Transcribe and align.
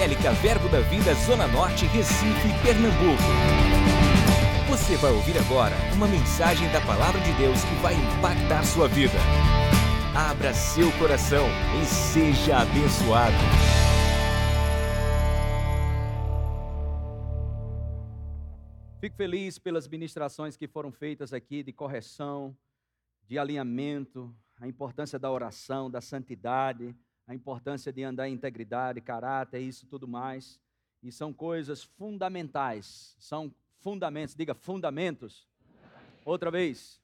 Evangélica 0.00 0.32
Verbo 0.32 0.66
da 0.70 0.80
Vida 0.80 1.12
Zona 1.12 1.46
Norte, 1.46 1.84
Recife, 1.84 2.48
Pernambuco. 2.62 3.22
Você 4.70 4.96
vai 4.96 5.12
ouvir 5.12 5.36
agora 5.36 5.74
uma 5.94 6.08
mensagem 6.08 6.66
da 6.72 6.80
Palavra 6.80 7.20
de 7.20 7.30
Deus 7.34 7.62
que 7.62 7.74
vai 7.82 7.92
impactar 7.92 8.64
sua 8.64 8.88
vida. 8.88 9.18
Abra 10.16 10.54
seu 10.54 10.90
coração 10.92 11.44
e 11.78 11.84
seja 11.84 12.62
abençoado. 12.62 13.36
Fico 19.02 19.16
feliz 19.16 19.58
pelas 19.58 19.86
ministrações 19.86 20.56
que 20.56 20.66
foram 20.66 20.90
feitas 20.90 21.34
aqui 21.34 21.62
de 21.62 21.74
correção, 21.74 22.56
de 23.28 23.38
alinhamento, 23.38 24.34
a 24.58 24.66
importância 24.66 25.18
da 25.18 25.30
oração, 25.30 25.90
da 25.90 26.00
santidade, 26.00 26.96
a 27.26 27.34
importância 27.34 27.92
de 27.92 28.02
andar 28.02 28.28
em 28.28 28.34
integridade, 28.34 29.00
caráter, 29.00 29.60
isso 29.60 29.86
tudo 29.86 30.08
mais. 30.08 30.60
E 31.02 31.10
são 31.10 31.32
coisas 31.32 31.82
fundamentais, 31.82 33.16
são 33.18 33.54
fundamentos, 33.78 34.34
diga 34.34 34.54
fundamentos. 34.54 35.48
Outra 36.24 36.50
vez. 36.50 37.00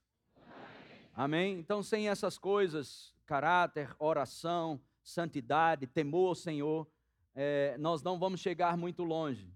Amém? 1.15 1.59
Então, 1.59 1.83
sem 1.83 2.09
essas 2.09 2.37
coisas, 2.37 3.15
caráter, 3.25 3.95
oração, 3.99 4.81
santidade, 5.03 5.87
temor 5.87 6.29
ao 6.29 6.35
Senhor, 6.35 6.87
é, 7.35 7.77
nós 7.79 8.03
não 8.03 8.19
vamos 8.19 8.41
chegar 8.41 8.77
muito 8.77 9.03
longe. 9.03 9.51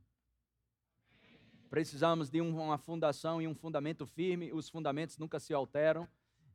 Precisamos 1.68 2.30
de 2.30 2.40
uma 2.40 2.78
fundação 2.78 3.40
e 3.40 3.46
um 3.46 3.54
fundamento 3.54 4.06
firme, 4.06 4.52
os 4.52 4.68
fundamentos 4.68 5.18
nunca 5.18 5.38
se 5.38 5.54
alteram. 5.54 6.08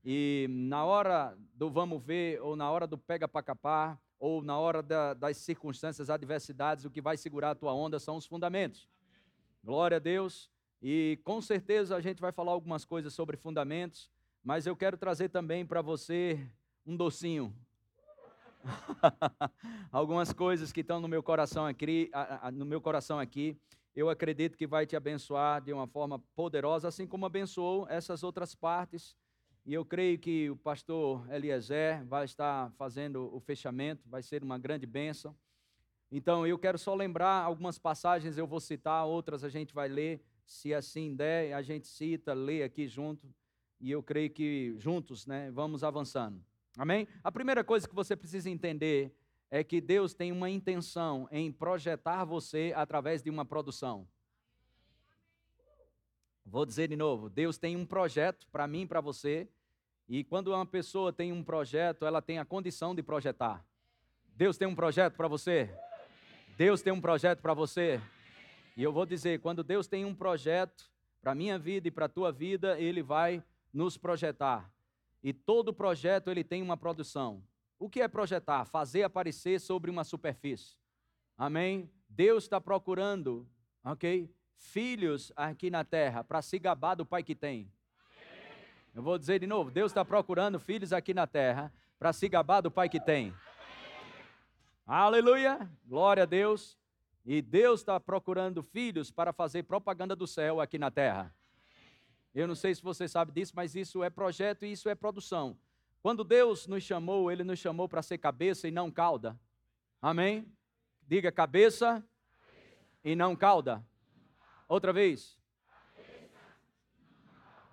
E 0.07 0.45
na 0.51 0.85
hora 0.85 1.35
do 1.55 1.67
vamos 1.67 1.99
ver, 2.03 2.39
ou 2.39 2.55
na 2.55 2.69
hora 2.69 2.85
do 2.85 2.95
pega 2.95 3.27
para 3.27 3.41
capar, 3.41 3.99
ou 4.19 4.43
na 4.43 4.55
hora 4.55 4.83
da, 4.83 5.15
das 5.15 5.37
circunstâncias, 5.37 6.11
adversidades, 6.11 6.85
o 6.85 6.91
que 6.91 7.01
vai 7.01 7.17
segurar 7.17 7.51
a 7.51 7.55
tua 7.55 7.73
onda 7.73 7.99
são 7.99 8.15
os 8.15 8.25
fundamentos. 8.27 8.87
Glória 9.63 9.97
a 9.97 9.99
Deus. 9.99 10.51
E 10.79 11.19
com 11.23 11.41
certeza 11.41 11.95
a 11.95 12.01
gente 12.01 12.21
vai 12.21 12.31
falar 12.31 12.51
algumas 12.51 12.85
coisas 12.85 13.15
sobre 13.15 13.35
fundamentos, 13.35 14.11
mas 14.43 14.67
eu 14.67 14.75
quero 14.75 14.95
trazer 14.95 15.29
também 15.29 15.65
para 15.65 15.81
você 15.81 16.47
um 16.85 16.95
docinho. 16.95 17.51
algumas 19.91 20.31
coisas 20.31 20.71
que 20.71 20.81
estão 20.81 20.99
no 20.99 21.07
meu 21.07 21.23
coração 21.23 21.65
aqui, 21.65 22.11
no 22.53 22.65
meu 22.65 22.79
coração 22.79 23.17
aqui, 23.17 23.57
eu 23.95 24.07
acredito 24.07 24.55
que 24.55 24.67
vai 24.67 24.85
te 24.85 24.95
abençoar 24.95 25.63
de 25.63 25.73
uma 25.73 25.87
forma 25.87 26.19
poderosa, 26.35 26.87
assim 26.87 27.07
como 27.07 27.25
abençoou 27.25 27.87
essas 27.89 28.21
outras 28.21 28.53
partes 28.53 29.15
e 29.65 29.73
eu 29.73 29.83
creio 29.83 30.19
que 30.19 30.49
o 30.49 30.55
pastor 30.55 31.27
Eliezer 31.33 32.05
vai 32.05 32.25
estar 32.25 32.71
fazendo 32.73 33.35
o 33.35 33.39
fechamento, 33.39 34.07
vai 34.07 34.21
ser 34.21 34.43
uma 34.43 34.59
grande 34.59 34.85
bênção. 34.85 35.35
Então, 36.11 36.45
eu 36.45 36.57
quero 36.59 36.77
só 36.77 36.93
lembrar 36.93 37.43
algumas 37.43 37.79
passagens, 37.79 38.37
eu 38.37 38.45
vou 38.45 38.59
citar, 38.59 39.05
outras 39.07 39.43
a 39.43 39.49
gente 39.49 39.73
vai 39.73 39.89
ler, 39.89 40.21
se 40.45 40.71
assim 40.71 41.15
der, 41.15 41.53
a 41.53 41.63
gente 41.63 41.87
cita, 41.87 42.31
lê 42.33 42.61
aqui 42.61 42.87
junto, 42.87 43.27
e 43.81 43.89
eu 43.89 44.03
creio 44.03 44.29
que 44.29 44.75
juntos, 44.77 45.25
né, 45.25 45.49
vamos 45.51 45.83
avançando. 45.83 46.39
Amém? 46.77 47.07
A 47.23 47.31
primeira 47.31 47.63
coisa 47.63 47.87
que 47.87 47.95
você 47.95 48.15
precisa 48.15 48.49
entender 48.49 49.15
é 49.49 49.63
que 49.63 49.81
Deus 49.81 50.13
tem 50.13 50.31
uma 50.31 50.49
intenção 50.49 51.27
em 51.31 51.51
projetar 51.51 52.23
você 52.23 52.71
através 52.75 53.23
de 53.23 53.31
uma 53.31 53.45
produção. 53.45 54.07
Vou 56.45 56.65
dizer 56.65 56.87
de 56.87 56.95
novo: 56.95 57.29
Deus 57.29 57.57
tem 57.57 57.75
um 57.75 57.85
projeto 57.85 58.47
para 58.51 58.67
mim 58.67 58.81
e 58.81 58.85
para 58.85 59.01
você, 59.01 59.47
e 60.07 60.23
quando 60.23 60.49
uma 60.49 60.65
pessoa 60.65 61.11
tem 61.11 61.31
um 61.31 61.43
projeto, 61.43 62.05
ela 62.05 62.21
tem 62.21 62.37
a 62.37 62.45
condição 62.45 62.93
de 62.93 63.01
projetar. 63.01 63.65
Deus 64.35 64.57
tem 64.57 64.67
um 64.67 64.75
projeto 64.75 65.15
para 65.15 65.27
você? 65.27 65.69
Deus 66.57 66.81
tem 66.81 66.93
um 66.93 67.01
projeto 67.01 67.41
para 67.41 67.53
você? 67.53 67.99
E 68.77 68.83
eu 68.83 68.93
vou 68.93 69.05
dizer: 69.05 69.39
quando 69.41 69.63
Deus 69.63 69.87
tem 69.87 70.05
um 70.05 70.13
projeto 70.13 70.91
para 71.21 71.31
a 71.31 71.35
minha 71.35 71.57
vida 71.57 71.87
e 71.87 71.91
para 71.91 72.05
a 72.05 72.09
tua 72.09 72.31
vida, 72.31 72.79
Ele 72.79 73.01
vai 73.01 73.43
nos 73.73 73.97
projetar. 73.97 74.71
E 75.25 75.33
todo 75.33 75.73
projeto 75.73 76.29
ele 76.29 76.43
tem 76.43 76.61
uma 76.61 76.77
produção. 76.77 77.43
O 77.79 77.89
que 77.89 77.99
é 77.99 78.07
projetar? 78.07 78.63
Fazer 78.65 79.01
aparecer 79.01 79.59
sobre 79.59 79.89
uma 79.89 80.03
superfície. 80.03 80.77
Amém? 81.35 81.91
Deus 82.07 82.43
está 82.43 82.61
procurando, 82.61 83.45
ok? 83.83 84.31
Filhos 84.57 85.31
aqui 85.35 85.69
na 85.69 85.83
terra 85.83 86.23
para 86.23 86.41
se 86.41 86.57
gabar 86.59 86.95
do 86.95 87.05
pai 87.05 87.23
que 87.23 87.35
tem. 87.35 87.71
Eu 88.93 89.03
vou 89.03 89.17
dizer 89.17 89.39
de 89.39 89.47
novo: 89.47 89.69
Deus 89.69 89.91
está 89.91 90.05
procurando 90.05 90.59
filhos 90.59 90.93
aqui 90.93 91.13
na 91.13 91.27
terra 91.27 91.71
para 91.99 92.13
se 92.13 92.29
gabar 92.29 92.61
do 92.61 92.71
pai 92.71 92.89
que 92.89 92.99
tem. 92.99 93.33
Aleluia! 94.85 95.69
Glória 95.85 96.23
a 96.23 96.25
Deus. 96.25 96.77
E 97.25 97.41
Deus 97.41 97.79
está 97.79 97.99
procurando 97.99 98.61
filhos 98.61 99.09
para 99.09 99.33
fazer 99.33 99.63
propaganda 99.63 100.15
do 100.15 100.27
céu 100.27 100.61
aqui 100.61 100.77
na 100.77 100.91
terra. 100.91 101.33
Eu 102.35 102.47
não 102.47 102.53
sei 102.53 102.75
se 102.75 102.83
você 102.83 103.07
sabe 103.07 103.31
disso, 103.31 103.53
mas 103.55 103.75
isso 103.75 104.03
é 104.03 104.09
projeto 104.09 104.63
e 104.63 104.71
isso 104.71 104.87
é 104.87 104.93
produção. 104.93 105.57
Quando 106.03 106.23
Deus 106.23 106.67
nos 106.67 106.83
chamou, 106.83 107.31
Ele 107.31 107.43
nos 107.43 107.57
chamou 107.57 107.89
para 107.89 108.03
ser 108.03 108.19
cabeça 108.19 108.67
e 108.67 108.71
não 108.71 108.91
cauda. 108.91 109.39
Amém? 109.99 110.45
Diga 111.01 111.31
cabeça 111.31 112.05
e 113.03 113.15
não 113.15 113.35
cauda. 113.35 113.83
Outra 114.67 114.91
vez. 114.91 115.37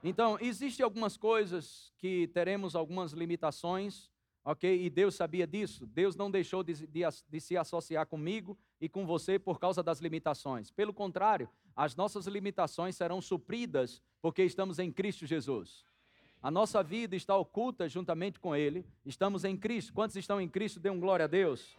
Então, 0.04 0.36
existem 0.40 0.82
algumas 0.82 1.16
coisas 1.16 1.92
que 1.96 2.26
teremos 2.28 2.74
algumas 2.74 3.12
limitações, 3.12 4.10
ok? 4.44 4.84
E 4.84 4.90
Deus 4.90 5.14
sabia 5.14 5.46
disso. 5.46 5.86
Deus 5.86 6.16
não 6.16 6.30
deixou 6.30 6.62
de, 6.64 6.86
de, 6.86 7.02
de, 7.28 7.40
se 7.40 7.56
associar 7.56 8.06
comigo 8.06 8.58
e 8.80 8.88
com 8.88 9.06
você 9.06 9.38
por 9.38 9.60
causa 9.60 9.82
das 9.82 10.00
limitações. 10.00 10.70
Pelo 10.72 10.92
contrário, 10.92 11.48
as 11.76 11.94
nossas 11.94 12.26
limitações 12.26 12.96
serão 12.96 13.22
supridas 13.22 14.02
porque 14.20 14.42
estamos 14.42 14.80
em 14.80 14.90
Cristo 14.90 15.24
Jesus. 15.24 15.84
A 16.42 16.50
nossa 16.50 16.82
vida 16.82 17.14
está 17.14 17.36
oculta 17.36 17.88
juntamente 17.88 18.40
com 18.40 18.56
Ele. 18.56 18.84
Estamos 19.06 19.44
em 19.44 19.56
Cristo. 19.56 19.92
Quantos 19.92 20.16
estão 20.16 20.40
em 20.40 20.48
Cristo? 20.48 20.80
Dê 20.80 20.90
um 20.90 20.98
glória 20.98 21.24
a 21.24 21.28
Deus. 21.28 21.76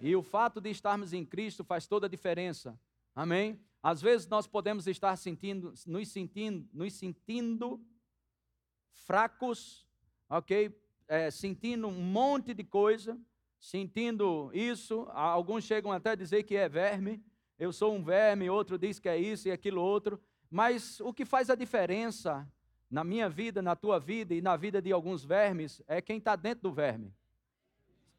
E 0.00 0.14
o 0.14 0.22
fato 0.22 0.60
de 0.60 0.70
estarmos 0.70 1.12
em 1.12 1.24
Cristo 1.24 1.64
faz 1.64 1.88
toda 1.88 2.06
a 2.06 2.08
diferença. 2.08 2.78
Amém? 3.14 3.60
Às 3.82 4.02
vezes 4.02 4.26
nós 4.26 4.46
podemos 4.46 4.86
estar 4.86 5.16
sentindo, 5.16 5.72
nos 5.86 6.08
sentindo, 6.08 6.68
nos 6.72 6.92
sentindo 6.92 7.80
fracos, 8.92 9.86
ok? 10.28 10.78
É, 11.08 11.30
sentindo 11.30 11.88
um 11.88 12.02
monte 12.02 12.52
de 12.52 12.62
coisa, 12.62 13.18
sentindo 13.58 14.50
isso. 14.52 15.08
Alguns 15.10 15.64
chegam 15.64 15.90
até 15.90 16.10
a 16.10 16.14
dizer 16.14 16.42
que 16.42 16.56
é 16.56 16.68
verme. 16.68 17.22
Eu 17.58 17.72
sou 17.72 17.94
um 17.94 18.02
verme, 18.02 18.48
outro 18.50 18.78
diz 18.78 18.98
que 18.98 19.08
é 19.08 19.18
isso 19.18 19.48
e 19.48 19.50
aquilo 19.50 19.80
outro. 19.80 20.20
Mas 20.50 21.00
o 21.00 21.12
que 21.12 21.24
faz 21.24 21.48
a 21.48 21.54
diferença 21.54 22.46
na 22.90 23.04
minha 23.04 23.28
vida, 23.28 23.62
na 23.62 23.76
tua 23.76 23.98
vida 24.00 24.34
e 24.34 24.42
na 24.42 24.56
vida 24.56 24.82
de 24.82 24.92
alguns 24.92 25.24
vermes 25.24 25.80
é 25.86 26.02
quem 26.02 26.18
está 26.18 26.34
dentro 26.36 26.62
do 26.64 26.72
verme. 26.72 27.14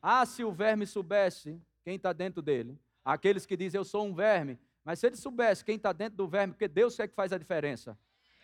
Ah, 0.02 0.26
se 0.26 0.44
o 0.44 0.52
verme 0.52 0.88
soubesse 0.88 1.62
quem 1.84 1.96
está 1.96 2.14
dentro 2.14 2.42
dele. 2.42 2.80
Aqueles 3.04 3.46
que 3.46 3.58
dizem 3.58 3.78
eu 3.78 3.84
sou 3.84 4.06
um 4.06 4.14
verme, 4.14 4.58
mas 4.84 5.00
se 5.00 5.08
ele 5.08 5.16
soubesse 5.16 5.64
quem 5.64 5.76
está 5.76 5.92
dentro 5.92 6.18
do 6.18 6.28
verme, 6.28 6.54
porque 6.54 6.68
Deus 6.68 7.00
é 7.00 7.08
que 7.08 7.14
faz 7.14 7.32
a 7.32 7.38
diferença. 7.38 7.98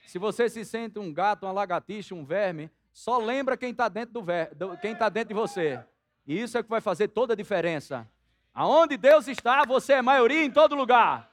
Se 0.06 0.18
você 0.18 0.50
se 0.50 0.64
sente 0.64 1.00
um 1.00 1.12
gato, 1.14 1.46
uma 1.46 1.52
lagartixa, 1.52 2.16
um 2.16 2.24
verme, 2.24 2.72
só 2.94 3.18
lembra 3.18 3.58
quem 3.58 3.72
está 3.72 3.90
dentro 3.90 4.14
do, 4.14 4.24
ver, 4.24 4.52
quem 4.81 4.94
está 4.94 5.09
dentro 5.09 5.30
de 5.30 5.34
você. 5.34 5.84
E 6.25 6.40
isso 6.42 6.58
é 6.58 6.64
que 6.64 6.70
vai 6.70 6.81
fazer 6.81 7.09
toda 7.09 7.34
a 7.34 7.36
diferença. 7.36 8.08
Aonde 8.53 8.98
Deus 8.98 9.28
está, 9.28 9.66
você 9.66 9.94
é 9.94 10.02
maioria 10.02 10.44
em 10.44 10.50
todo 10.52 10.75
lugar. 10.75 11.30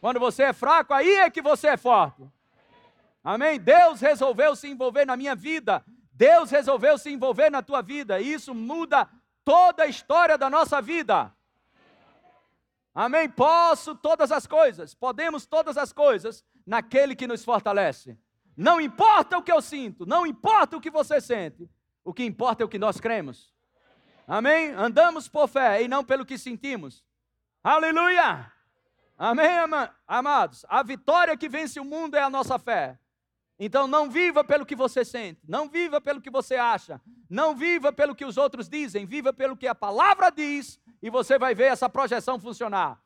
Quando 0.00 0.20
você 0.20 0.44
é 0.44 0.52
fraco, 0.52 0.94
aí 0.94 1.10
é 1.16 1.30
que 1.30 1.42
você 1.42 1.68
é 1.68 1.76
forte. 1.76 2.22
Amém? 3.24 3.58
Deus 3.58 4.00
resolveu 4.00 4.54
se 4.54 4.68
envolver 4.68 5.04
na 5.04 5.16
minha 5.16 5.34
vida. 5.34 5.84
Deus 6.12 6.50
resolveu 6.50 6.96
se 6.96 7.10
envolver 7.10 7.50
na 7.50 7.62
tua 7.62 7.82
vida. 7.82 8.20
E 8.20 8.32
isso 8.32 8.54
muda 8.54 9.08
toda 9.44 9.82
a 9.82 9.86
história 9.86 10.38
da 10.38 10.48
nossa 10.48 10.80
vida. 10.80 11.34
Amém? 12.98 13.28
Posso 13.28 13.94
todas 13.94 14.32
as 14.32 14.46
coisas, 14.46 14.94
podemos 14.94 15.44
todas 15.44 15.76
as 15.76 15.92
coisas 15.92 16.42
naquele 16.66 17.14
que 17.14 17.26
nos 17.26 17.44
fortalece. 17.44 18.18
Não 18.56 18.80
importa 18.80 19.36
o 19.36 19.42
que 19.42 19.52
eu 19.52 19.60
sinto, 19.60 20.06
não 20.06 20.26
importa 20.26 20.78
o 20.78 20.80
que 20.80 20.90
você 20.90 21.20
sente, 21.20 21.68
o 22.02 22.14
que 22.14 22.24
importa 22.24 22.62
é 22.62 22.64
o 22.64 22.68
que 22.70 22.78
nós 22.78 22.98
cremos. 22.98 23.54
Amém? 24.26 24.70
Andamos 24.70 25.28
por 25.28 25.46
fé 25.46 25.82
e 25.82 25.88
não 25.88 26.02
pelo 26.02 26.24
que 26.24 26.38
sentimos. 26.38 27.04
Aleluia! 27.62 28.50
Amém, 29.18 29.50
amados? 30.08 30.64
A 30.66 30.82
vitória 30.82 31.36
que 31.36 31.50
vence 31.50 31.78
o 31.78 31.84
mundo 31.84 32.16
é 32.16 32.22
a 32.22 32.30
nossa 32.30 32.58
fé. 32.58 32.98
Então 33.58 33.86
não 33.86 34.08
viva 34.08 34.42
pelo 34.42 34.64
que 34.64 34.74
você 34.74 35.04
sente, 35.04 35.42
não 35.46 35.68
viva 35.68 36.00
pelo 36.00 36.22
que 36.22 36.30
você 36.30 36.54
acha, 36.54 36.98
não 37.28 37.54
viva 37.54 37.92
pelo 37.92 38.14
que 38.14 38.24
os 38.24 38.38
outros 38.38 38.70
dizem, 38.70 39.04
viva 39.04 39.34
pelo 39.34 39.56
que 39.56 39.68
a 39.68 39.74
palavra 39.74 40.30
diz 40.30 40.80
e 41.02 41.10
você 41.10 41.38
vai 41.38 41.54
ver 41.54 41.64
essa 41.64 41.88
projeção 41.88 42.38
funcionar. 42.38 43.02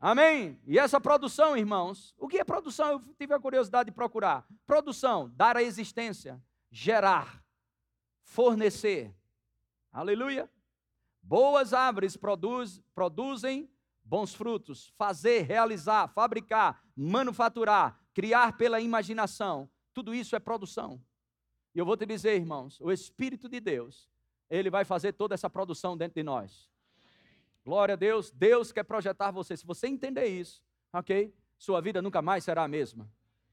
Amém? 0.00 0.60
E 0.66 0.78
essa 0.78 1.00
produção, 1.00 1.56
irmãos, 1.56 2.14
o 2.18 2.28
que 2.28 2.38
é 2.38 2.44
produção? 2.44 2.92
Eu 2.92 3.00
tive 3.18 3.34
a 3.34 3.40
curiosidade 3.40 3.90
de 3.90 3.94
procurar. 3.94 4.46
Produção, 4.64 5.30
dar 5.34 5.56
a 5.56 5.62
existência, 5.62 6.40
gerar, 6.70 7.42
fornecer. 8.22 9.12
Aleluia. 9.92 10.48
Boas 11.20 11.74
árvores 11.74 12.16
produz, 12.16 12.80
produzem 12.94 13.68
bons 14.04 14.34
frutos. 14.34 14.92
Fazer, 14.96 15.42
realizar, 15.42 16.08
fabricar, 16.08 16.80
manufaturar, 16.96 17.98
criar 18.14 18.56
pela 18.56 18.80
imaginação, 18.80 19.68
tudo 19.92 20.14
isso 20.14 20.34
é 20.34 20.38
produção. 20.38 21.02
E 21.74 21.78
eu 21.78 21.84
vou 21.84 21.96
te 21.96 22.06
dizer, 22.06 22.34
irmãos, 22.36 22.80
o 22.80 22.90
Espírito 22.90 23.48
de 23.48 23.60
Deus, 23.60 24.08
ele 24.48 24.70
vai 24.70 24.84
fazer 24.84 25.12
toda 25.12 25.34
essa 25.34 25.50
produção 25.50 25.96
dentro 25.96 26.14
de 26.14 26.22
nós. 26.22 26.70
Glória 27.68 27.92
a 27.92 27.96
Deus, 27.96 28.30
Deus 28.30 28.72
quer 28.72 28.82
projetar 28.82 29.30
você. 29.30 29.54
Se 29.54 29.66
você 29.66 29.88
entender 29.88 30.24
isso, 30.24 30.62
ok? 30.90 31.34
Sua 31.58 31.82
vida 31.82 32.00
nunca 32.00 32.22
mais 32.22 32.42
será 32.42 32.64
a 32.64 32.68
mesma. 32.68 33.06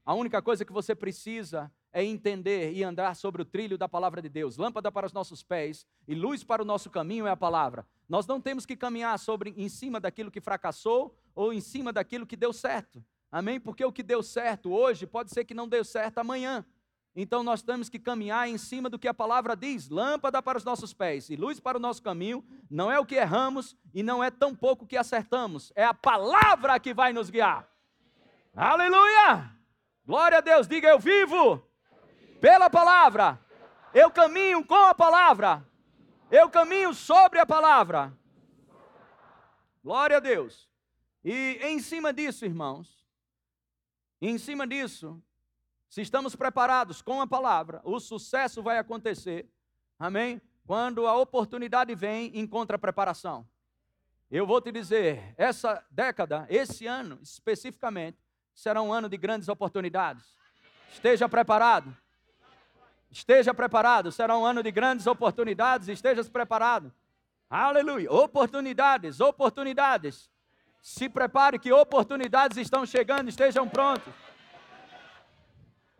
A 0.06 0.14
única 0.14 0.40
coisa 0.40 0.64
que 0.64 0.72
você 0.72 0.94
precisa 0.94 1.70
é 1.92 2.02
entender 2.02 2.72
e 2.72 2.82
andar 2.82 3.14
sobre 3.14 3.42
o 3.42 3.44
trilho 3.44 3.76
da 3.76 3.86
palavra 3.86 4.22
de 4.22 4.30
Deus. 4.30 4.56
Lâmpada 4.56 4.90
para 4.90 5.06
os 5.06 5.12
nossos 5.12 5.42
pés 5.42 5.86
e 6.08 6.14
luz 6.14 6.42
para 6.42 6.62
o 6.62 6.64
nosso 6.64 6.88
caminho 6.88 7.26
é 7.26 7.30
a 7.30 7.36
palavra. 7.36 7.86
Nós 8.08 8.26
não 8.26 8.40
temos 8.40 8.64
que 8.64 8.74
caminhar 8.74 9.18
sobre 9.18 9.52
em 9.54 9.68
cima 9.68 10.00
daquilo 10.00 10.30
que 10.30 10.40
fracassou 10.40 11.14
ou 11.34 11.52
em 11.52 11.60
cima 11.60 11.92
daquilo 11.92 12.26
que 12.26 12.36
deu 12.36 12.54
certo. 12.54 13.04
Amém? 13.30 13.60
Porque 13.60 13.84
o 13.84 13.92
que 13.92 14.02
deu 14.02 14.22
certo 14.22 14.72
hoje 14.72 15.06
pode 15.06 15.30
ser 15.30 15.44
que 15.44 15.52
não 15.52 15.68
deu 15.68 15.84
certo 15.84 16.16
amanhã. 16.16 16.64
Então 17.18 17.42
nós 17.42 17.62
temos 17.62 17.88
que 17.88 17.98
caminhar 17.98 18.46
em 18.46 18.58
cima 18.58 18.90
do 18.90 18.98
que 18.98 19.08
a 19.08 19.14
palavra 19.14 19.56
diz: 19.56 19.88
lâmpada 19.88 20.42
para 20.42 20.58
os 20.58 20.64
nossos 20.64 20.92
pés 20.92 21.30
e 21.30 21.34
luz 21.34 21.58
para 21.58 21.78
o 21.78 21.80
nosso 21.80 22.02
caminho. 22.02 22.44
Não 22.70 22.92
é 22.92 23.00
o 23.00 23.06
que 23.06 23.14
erramos 23.14 23.74
e 23.94 24.02
não 24.02 24.22
é 24.22 24.30
tão 24.30 24.54
pouco 24.54 24.86
que 24.86 24.98
acertamos, 24.98 25.72
é 25.74 25.82
a 25.82 25.94
palavra 25.94 26.78
que 26.78 26.92
vai 26.92 27.14
nos 27.14 27.30
guiar. 27.30 27.66
Aleluia! 28.54 29.50
Glória 30.04 30.38
a 30.38 30.40
Deus, 30.42 30.68
diga 30.68 30.88
eu 30.88 30.98
vivo 30.98 31.66
pela 32.38 32.68
palavra. 32.68 33.40
Eu 33.94 34.10
caminho 34.10 34.62
com 34.62 34.74
a 34.74 34.94
palavra. 34.94 35.66
Eu 36.30 36.50
caminho 36.50 36.92
sobre 36.92 37.38
a 37.38 37.46
palavra. 37.46 38.12
Glória 39.82 40.18
a 40.18 40.20
Deus. 40.20 40.68
E 41.24 41.58
em 41.62 41.78
cima 41.80 42.12
disso, 42.12 42.44
irmãos, 42.44 43.06
em 44.20 44.36
cima 44.36 44.66
disso, 44.66 45.22
se 45.88 46.02
estamos 46.02 46.34
preparados 46.34 47.00
com 47.00 47.20
a 47.20 47.26
palavra, 47.26 47.80
o 47.84 47.98
sucesso 48.00 48.62
vai 48.62 48.78
acontecer. 48.78 49.48
Amém? 49.98 50.40
Quando 50.66 51.06
a 51.06 51.16
oportunidade 51.16 51.94
vem, 51.94 52.36
encontra 52.38 52.78
preparação. 52.78 53.46
Eu 54.30 54.46
vou 54.46 54.60
te 54.60 54.72
dizer, 54.72 55.34
essa 55.38 55.84
década, 55.90 56.46
esse 56.50 56.86
ano 56.86 57.18
especificamente, 57.22 58.18
será 58.52 58.82
um 58.82 58.92
ano 58.92 59.08
de 59.08 59.16
grandes 59.16 59.48
oportunidades. 59.48 60.24
Esteja 60.92 61.28
preparado. 61.28 61.96
Esteja 63.08 63.54
preparado. 63.54 64.10
Será 64.10 64.36
um 64.36 64.44
ano 64.44 64.62
de 64.62 64.72
grandes 64.72 65.06
oportunidades. 65.06 65.86
Esteja 65.88 66.24
preparado. 66.24 66.92
Aleluia. 67.48 68.12
Oportunidades, 68.12 69.20
oportunidades. 69.20 70.28
Se 70.82 71.08
prepare 71.08 71.58
que 71.58 71.72
oportunidades 71.72 72.58
estão 72.58 72.84
chegando. 72.84 73.28
Estejam 73.28 73.68
prontos. 73.68 74.12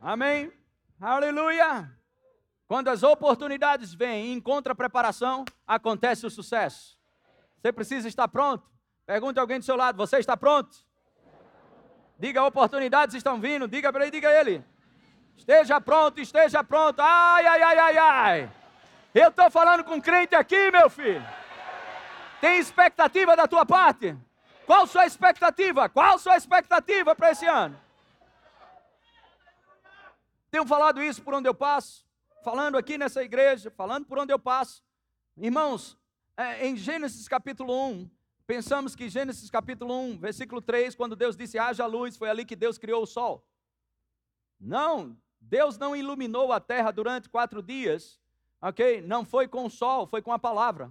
Amém. 0.06 0.52
Aleluia. 1.00 1.90
Quando 2.68 2.86
as 2.86 3.02
oportunidades 3.02 3.92
vêm 3.92 4.26
e 4.26 4.32
encontra 4.34 4.72
preparação, 4.72 5.44
acontece 5.66 6.24
o 6.24 6.30
sucesso. 6.30 6.96
Você 7.56 7.72
precisa 7.72 8.06
estar 8.06 8.28
pronto. 8.28 8.70
Pergunte 9.04 9.40
a 9.40 9.42
alguém 9.42 9.58
do 9.58 9.64
seu 9.64 9.74
lado: 9.74 9.96
Você 9.96 10.18
está 10.18 10.36
pronto? 10.36 10.76
Diga, 12.20 12.44
oportunidades 12.44 13.16
estão 13.16 13.40
vindo. 13.40 13.66
Diga 13.66 13.92
para 13.92 14.04
ele, 14.04 14.12
diga 14.12 14.30
ele. 14.30 14.64
Esteja 15.36 15.80
pronto, 15.80 16.20
esteja 16.20 16.62
pronto. 16.62 17.00
Ai, 17.00 17.44
ai, 17.44 17.62
ai, 17.62 17.78
ai, 17.78 17.98
ai. 17.98 18.50
Eu 19.12 19.30
estou 19.30 19.50
falando 19.50 19.82
com 19.82 20.00
crente 20.00 20.36
aqui, 20.36 20.70
meu 20.70 20.88
filho. 20.88 21.26
Tem 22.40 22.60
expectativa 22.60 23.34
da 23.34 23.48
tua 23.48 23.66
parte? 23.66 24.16
Qual 24.66 24.86
sua 24.86 25.04
expectativa? 25.04 25.88
Qual 25.88 26.16
sua 26.16 26.36
expectativa 26.36 27.12
para 27.12 27.32
esse 27.32 27.44
ano? 27.44 27.85
Tenho 30.56 30.66
falado 30.66 31.02
isso 31.02 31.22
por 31.22 31.34
onde 31.34 31.46
eu 31.46 31.54
passo, 31.54 32.06
falando 32.42 32.78
aqui 32.78 32.96
nessa 32.96 33.22
igreja, 33.22 33.70
falando 33.70 34.06
por 34.06 34.18
onde 34.18 34.32
eu 34.32 34.38
passo. 34.38 34.82
Irmãos, 35.36 35.98
é, 36.34 36.66
em 36.66 36.74
Gênesis 36.74 37.28
capítulo 37.28 37.78
1, 37.88 38.10
Pensamos 38.46 38.96
que 38.96 39.06
Gênesis 39.10 39.50
capítulo 39.50 39.94
1, 39.94 40.18
versículo 40.18 40.62
3, 40.62 40.94
quando 40.94 41.14
Deus 41.14 41.36
disse 41.36 41.58
haja 41.58 41.84
luz, 41.84 42.16
foi 42.16 42.30
ali 42.30 42.46
que 42.46 42.56
Deus 42.56 42.78
criou 42.78 43.02
o 43.02 43.06
sol. 43.06 43.46
Não, 44.58 45.14
Deus 45.38 45.76
não 45.76 45.94
iluminou 45.94 46.50
a 46.50 46.58
terra 46.58 46.90
durante 46.90 47.28
quatro 47.28 47.60
dias, 47.60 48.18
ok? 48.58 49.02
Não 49.02 49.26
foi 49.26 49.46
com 49.46 49.66
o 49.66 49.70
sol, 49.70 50.06
foi 50.06 50.22
com 50.22 50.32
a 50.32 50.38
palavra. 50.38 50.90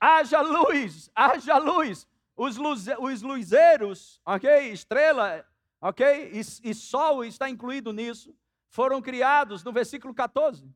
Haja 0.00 0.40
luz, 0.40 1.08
haja 1.14 1.56
luz. 1.56 2.08
Os, 2.36 2.56
luze, 2.56 2.92
os 2.98 3.22
luzeiros, 3.22 4.20
ok? 4.26 4.72
Estrela, 4.72 5.44
ok? 5.80 6.32
E, 6.32 6.70
e 6.70 6.74
sol 6.74 7.24
está 7.24 7.48
incluído 7.48 7.92
nisso. 7.92 8.34
Foram 8.68 9.00
criados 9.00 9.64
no 9.64 9.72
versículo 9.72 10.14
14. 10.14 10.70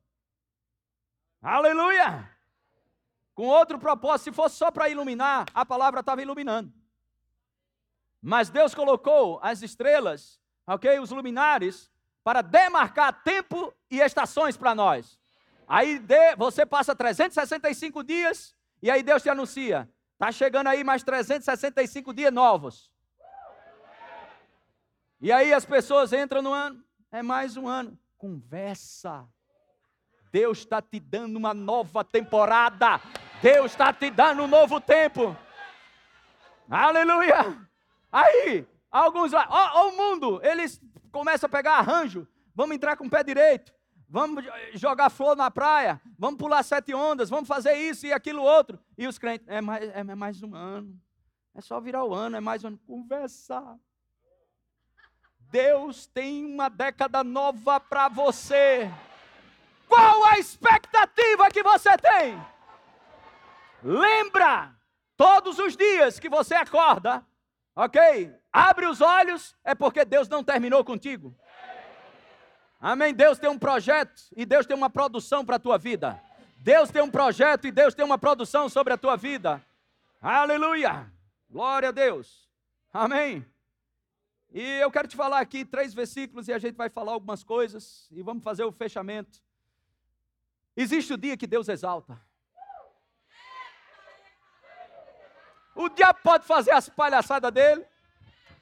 Aleluia! 1.41 2.33
com 3.33 3.47
outro 3.47 3.79
propósito. 3.79 4.25
Se 4.25 4.31
fosse 4.31 4.55
só 4.55 4.71
para 4.71 4.89
iluminar, 4.89 5.45
a 5.53 5.65
palavra 5.65 5.99
estava 5.99 6.21
iluminando. 6.21 6.71
Mas 8.21 8.49
Deus 8.49 8.73
colocou 8.73 9.39
as 9.41 9.61
estrelas, 9.61 10.39
ok? 10.65 10.99
Os 10.99 11.11
luminares, 11.11 11.91
para 12.23 12.41
demarcar 12.41 13.23
tempo 13.23 13.73
e 13.91 13.99
estações 13.99 14.55
para 14.55 14.73
nós. 14.73 15.19
Aí 15.67 15.99
de, 15.99 16.35
você 16.35 16.65
passa 16.65 16.95
365 16.95 18.03
dias 18.03 18.55
e 18.81 18.89
aí 18.89 19.03
Deus 19.03 19.23
te 19.23 19.29
anuncia: 19.29 19.89
está 20.13 20.31
chegando 20.31 20.67
aí 20.67 20.83
mais 20.83 21.03
365 21.03 22.13
dias 22.13 22.31
novos. 22.31 22.91
E 25.23 25.31
aí 25.31 25.53
as 25.53 25.63
pessoas 25.63 26.11
entram 26.11 26.41
no 26.41 26.51
ano, 26.51 26.83
é 27.09 27.23
mais 27.23 27.55
um 27.55 27.65
ano. 27.65 27.97
Conversa. 28.17 29.25
Deus 30.33 30.57
está 30.57 30.81
te 30.81 30.99
dando 30.99 31.37
uma 31.37 31.53
nova 31.53 32.03
temporada. 32.03 32.99
Deus 33.41 33.71
está 33.71 33.93
te 33.93 34.09
dando 34.09 34.43
um 34.43 34.47
novo 34.49 34.81
tempo. 34.81 35.33
Aleluia. 36.69 37.57
Aí, 38.11 38.67
alguns 38.91 39.31
lá, 39.31 39.47
ó, 39.49 39.85
ó, 39.85 39.89
o 39.91 39.95
mundo, 39.95 40.41
eles 40.43 40.81
começam 41.09 41.47
a 41.47 41.49
pegar 41.49 41.77
arranjo. 41.77 42.27
Vamos 42.53 42.75
entrar 42.75 42.97
com 42.97 43.05
o 43.05 43.09
pé 43.09 43.23
direito. 43.23 43.73
Vamos 44.09 44.43
jogar 44.73 45.09
flor 45.09 45.37
na 45.37 45.49
praia. 45.49 46.01
Vamos 46.19 46.37
pular 46.37 46.63
sete 46.63 46.93
ondas. 46.93 47.29
Vamos 47.29 47.47
fazer 47.47 47.75
isso 47.75 48.05
e 48.05 48.11
aquilo 48.11 48.43
outro. 48.43 48.77
E 48.97 49.07
os 49.07 49.17
crentes, 49.17 49.47
é 49.47 49.61
mais, 49.61 49.89
é 49.89 50.03
mais 50.03 50.43
um 50.43 50.53
ano. 50.53 50.99
É 51.55 51.61
só 51.61 51.79
virar 51.79 52.03
o 52.03 52.13
ano, 52.13 52.35
é 52.35 52.41
mais 52.41 52.65
um 52.65 52.67
ano. 52.67 52.79
Conversar. 52.85 53.79
Deus 55.53 56.07
tem 56.07 56.43
uma 56.43 56.67
década 56.67 57.23
nova 57.23 57.79
para 57.79 58.07
você. 58.07 58.91
Qual 59.87 60.25
a 60.25 60.39
expectativa 60.39 61.47
que 61.51 61.61
você 61.61 61.95
tem? 61.95 62.43
Lembra 63.83 64.73
todos 65.15 65.59
os 65.59 65.77
dias 65.77 66.19
que 66.19 66.27
você 66.27 66.55
acorda, 66.55 67.23
ok? 67.75 68.35
Abre 68.51 68.87
os 68.87 68.99
olhos, 68.99 69.55
é 69.63 69.75
porque 69.75 70.03
Deus 70.03 70.27
não 70.27 70.43
terminou 70.43 70.83
contigo. 70.83 71.37
Amém? 72.81 73.13
Deus 73.13 73.37
tem 73.37 73.47
um 73.47 73.59
projeto 73.59 74.23
e 74.35 74.47
Deus 74.47 74.65
tem 74.65 74.75
uma 74.75 74.89
produção 74.89 75.45
para 75.45 75.57
a 75.57 75.59
tua 75.59 75.77
vida. 75.77 76.19
Deus 76.57 76.89
tem 76.89 77.03
um 77.03 77.11
projeto 77.11 77.67
e 77.67 77.71
Deus 77.71 77.93
tem 77.93 78.03
uma 78.03 78.17
produção 78.17 78.67
sobre 78.69 78.93
a 78.93 78.97
tua 78.97 79.15
vida. 79.15 79.63
Aleluia! 80.19 81.13
Glória 81.47 81.89
a 81.89 81.91
Deus. 81.91 82.49
Amém. 82.91 83.45
E 84.53 84.61
eu 84.61 84.91
quero 84.91 85.07
te 85.07 85.15
falar 85.15 85.39
aqui 85.39 85.65
três 85.65 85.95
versículos 85.95 86.47
e 86.47 86.53
a 86.53 86.59
gente 86.59 86.75
vai 86.75 86.87
falar 86.87 87.13
algumas 87.13 87.43
coisas 87.43 88.07
e 88.11 88.21
vamos 88.21 88.43
fazer 88.43 88.63
o 88.63 88.71
fechamento. 88.71 89.41
Existe 90.77 91.11
o 91.11 91.17
dia 91.17 91.35
que 91.35 91.47
Deus 91.47 91.67
exalta. 91.67 92.21
O 95.73 95.89
diabo 95.89 96.19
pode 96.21 96.45
fazer 96.45 96.69
as 96.69 96.87
palhaçadas 96.87 97.51
dele, 97.51 97.83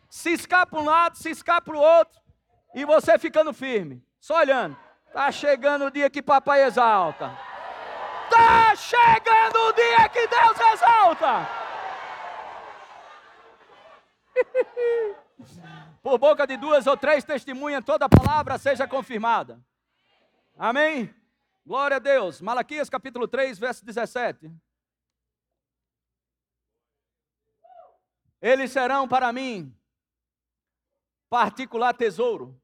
se 0.10 0.32
escapa 0.32 0.80
um 0.80 0.86
lado, 0.86 1.18
se 1.18 1.30
escapa 1.30 1.70
o 1.70 1.78
outro, 1.78 2.22
e 2.74 2.86
você 2.86 3.20
ficando 3.20 3.52
firme, 3.54 4.02
só 4.18 4.38
olhando. 4.38 4.78
Tá 5.12 5.30
chegando 5.30 5.88
o 5.88 5.92
dia 5.92 6.10
que 6.10 6.22
papai 6.22 6.64
exalta. 6.64 7.38
Tá 8.30 8.74
chegando 8.78 9.58
o 9.58 9.74
dia 9.74 10.08
que 10.08 10.26
Deus 10.26 10.58
exalta. 10.74 11.50
Por 16.02 16.18
boca 16.18 16.48
de 16.48 16.58
duas 16.58 16.88
ou 16.88 16.98
três 16.98 17.24
testemunhas, 17.24 17.86
toda 17.86 18.10
palavra 18.10 18.58
seja 18.58 18.88
confirmada. 18.88 19.64
Amém? 20.58 21.14
Glória 21.66 21.98
a 21.98 22.00
Deus. 22.00 22.42
Malaquias 22.42 22.90
capítulo 22.90 23.28
3, 23.28 23.60
verso 23.60 23.86
17. 23.86 24.52
Eles 28.42 28.72
serão 28.72 29.08
para 29.08 29.32
mim 29.32 29.76
particular 31.30 31.94
tesouro. 31.94 32.60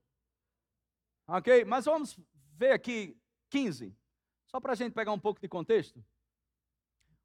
Ok? 1.27 1.63
Mas 1.65 1.86
vamos 1.86 2.19
ver 2.53 2.72
aqui 2.72 3.15
15. 3.50 3.96
Só 4.48 4.60
para 4.60 4.74
a 4.74 4.75
gente 4.75 4.93
pegar 4.93 5.12
um 5.12 5.19
pouco 5.19 5.39
de 5.39 5.48
contexto. 5.48 6.03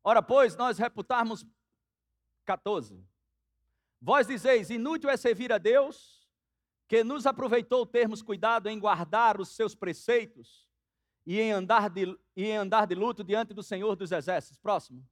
Ora, 0.04 0.22
pois, 0.22 0.56
nós 0.56 0.78
reputarmos 0.78 1.46
14. 2.44 3.02
Vós 4.04 4.26
dizeis: 4.26 4.68
inútil 4.68 5.08
é 5.08 5.16
servir 5.16 5.52
a 5.52 5.58
Deus, 5.58 6.26
que 6.88 7.04
nos 7.04 7.24
aproveitou 7.24 7.86
termos 7.86 8.20
cuidado 8.20 8.68
em 8.68 8.78
guardar 8.78 9.40
os 9.40 9.50
seus 9.50 9.76
preceitos 9.76 10.68
e 11.24 11.40
em 11.40 11.52
andar 11.52 11.88
de, 11.88 12.18
e 12.36 12.46
em 12.46 12.56
andar 12.56 12.84
de 12.84 12.96
luto 12.96 13.22
diante 13.22 13.54
do 13.54 13.62
Senhor 13.62 13.94
dos 13.94 14.10
Exércitos. 14.10 14.58
Próximo. 14.58 15.06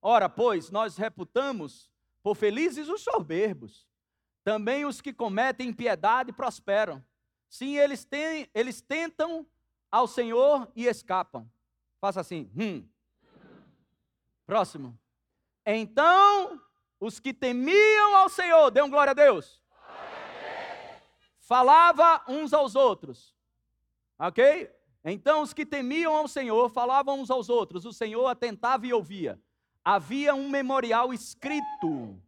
Ora, 0.00 0.26
pois, 0.26 0.70
nós 0.70 0.96
reputamos 0.96 1.92
por 2.22 2.34
felizes 2.34 2.88
os 2.88 3.02
soberbos, 3.02 3.86
também 4.42 4.86
os 4.86 5.02
que 5.02 5.12
cometem 5.12 5.68
impiedade 5.68 6.32
prosperam. 6.32 7.04
Sim, 7.46 7.76
eles, 7.76 8.06
têm, 8.06 8.48
eles 8.54 8.80
tentam 8.80 9.46
ao 9.90 10.06
Senhor 10.06 10.70
e 10.74 10.86
escapam. 10.86 11.50
Faça 12.00 12.20
assim. 12.20 12.50
Hum. 12.56 12.88
Próximo. 14.46 14.98
Então, 15.66 16.58
os 17.00 17.18
que 17.18 17.32
temiam 17.32 18.14
ao 18.16 18.28
Senhor, 18.28 18.70
dêem 18.70 18.88
glória 18.88 19.12
a 19.12 19.14
Deus. 19.14 19.60
Falava 21.40 22.22
uns 22.28 22.52
aos 22.52 22.76
outros. 22.76 23.34
Ok? 24.18 24.70
Então, 25.04 25.42
os 25.42 25.52
que 25.52 25.64
temiam 25.64 26.14
ao 26.14 26.28
Senhor 26.28 26.68
falavam 26.68 27.18
uns 27.18 27.30
aos 27.30 27.48
outros. 27.48 27.84
O 27.84 27.92
Senhor 27.92 28.26
atentava 28.26 28.86
e 28.86 28.92
ouvia. 28.92 29.40
Havia 29.82 30.34
um 30.34 30.48
memorial 30.48 31.12
escrito 31.12 32.20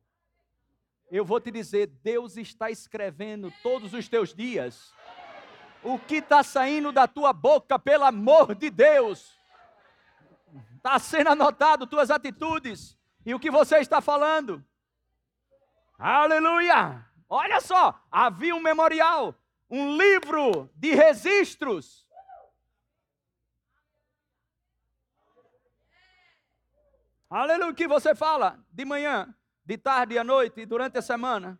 eu 1.13 1.27
vou 1.27 1.39
te 1.39 1.51
dizer: 1.51 1.89
Deus 2.03 2.39
está 2.39 2.71
escrevendo 2.71 3.53
todos 3.63 3.93
os 3.93 4.09
teus 4.09 4.33
dias. 4.33 4.95
O 5.85 5.99
que 5.99 6.17
está 6.17 6.43
saindo 6.43 6.91
da 6.91 7.07
tua 7.07 7.35
boca, 7.35 7.79
pelo 7.79 8.05
amor 8.05 8.55
de 8.55 8.71
Deus, 8.71 9.39
está 10.77 10.99
sendo 10.99 11.29
anotado 11.29 11.87
tuas 11.87 12.11
atitudes 12.11 12.97
e 13.25 13.35
o 13.35 13.41
que 13.41 13.51
você 13.51 13.79
está 13.79 14.01
falando. 14.01 14.65
Aleluia! 15.99 17.07
Olha 17.29 17.61
só, 17.61 17.99
havia 18.11 18.55
um 18.55 18.61
memorial, 18.61 19.35
um 19.71 19.97
livro 19.97 20.71
de 20.75 20.95
registros. 20.95 22.07
Aleluia, 27.31 27.71
o 27.71 27.75
que 27.75 27.89
você 27.89 28.15
fala 28.15 28.63
de 28.71 28.85
manhã? 28.85 29.35
de 29.65 29.79
tarde 29.79 30.15
e 30.15 30.19
à 30.19 30.25
noite 30.25 30.61
e 30.61 30.67
durante 30.67 30.99
a 30.99 31.03
semana, 31.03 31.59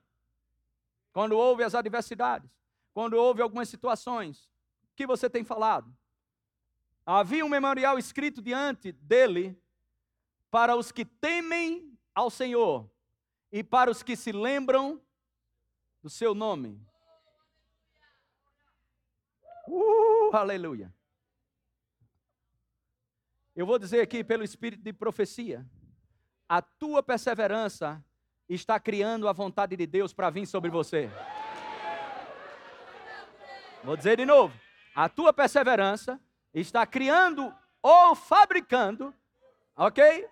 quando 1.13 1.37
houve 1.37 1.63
as 1.63 1.75
adversidades, 1.75 2.51
quando 2.93 3.15
houve 3.15 3.41
algumas 3.41 3.69
situações, 3.69 4.51
o 4.93 4.97
que 4.97 5.07
você 5.07 5.31
tem 5.31 5.45
falado? 5.45 5.95
Havia 7.07 7.45
um 7.45 7.49
memorial 7.49 7.99
escrito 7.99 8.43
diante 8.43 8.93
dele 8.93 9.61
para 10.53 10.77
os 10.77 10.93
que 10.93 11.05
temem 11.05 11.99
ao 12.15 12.31
Senhor 12.31 12.89
e 13.51 13.65
para 13.65 13.91
os 13.91 14.05
que 14.05 14.15
se 14.15 14.31
lembram 14.31 15.03
do 16.01 16.09
seu 16.09 16.33
nome. 16.35 16.81
Uh, 19.67 20.31
aleluia. 20.37 20.95
Eu 23.57 23.67
vou 23.67 23.79
dizer 23.79 24.01
aqui 24.01 24.23
pelo 24.23 24.45
espírito 24.45 24.85
de 24.85 24.93
profecia 24.93 25.67
a 26.53 26.61
tua 26.61 27.03
perseverança 27.03 28.05
está 28.47 28.79
criando 28.79 29.27
a 29.27 29.33
vontade 29.33 29.75
de 29.75 29.87
Deus 29.87 30.13
para 30.13 30.29
vir 30.29 30.45
sobre 30.45 30.71
você. 30.71 31.11
Vou 33.83 33.97
dizer 33.97 34.19
de 34.19 34.27
novo. 34.27 34.55
A 34.95 35.09
tua 35.09 35.33
perseverança 35.33 36.21
está 36.53 36.85
criando 36.85 37.55
ou 37.81 38.15
fabricando, 38.15 39.15
ok? 39.75 40.29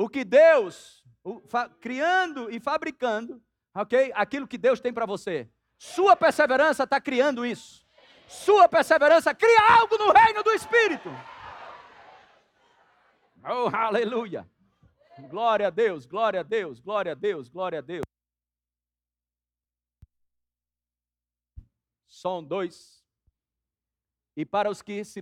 O 0.00 0.08
que 0.08 0.24
Deus, 0.24 1.04
o, 1.24 1.40
fa, 1.40 1.68
criando 1.68 2.48
e 2.52 2.60
fabricando, 2.60 3.42
ok? 3.74 4.12
Aquilo 4.14 4.46
que 4.46 4.56
Deus 4.56 4.78
tem 4.78 4.92
para 4.92 5.04
você. 5.04 5.50
Sua 5.76 6.14
perseverança 6.14 6.84
está 6.84 7.00
criando 7.00 7.44
isso. 7.44 7.84
Sua 8.28 8.68
perseverança 8.68 9.34
cria 9.34 9.58
algo 9.76 9.98
no 9.98 10.12
reino 10.12 10.44
do 10.44 10.52
Espírito. 10.52 11.08
Oh, 13.42 13.74
aleluia. 13.74 14.48
Glória 15.28 15.66
a 15.66 15.70
Deus, 15.70 16.06
glória 16.06 16.38
a 16.38 16.44
Deus, 16.44 16.78
glória 16.78 17.10
a 17.10 17.14
Deus, 17.16 17.48
glória 17.48 17.80
a 17.80 17.82
Deus. 17.82 18.04
Som 22.06 22.44
dois. 22.44 23.04
E 24.36 24.46
para 24.46 24.70
os 24.70 24.80
que 24.80 25.04
se 25.04 25.20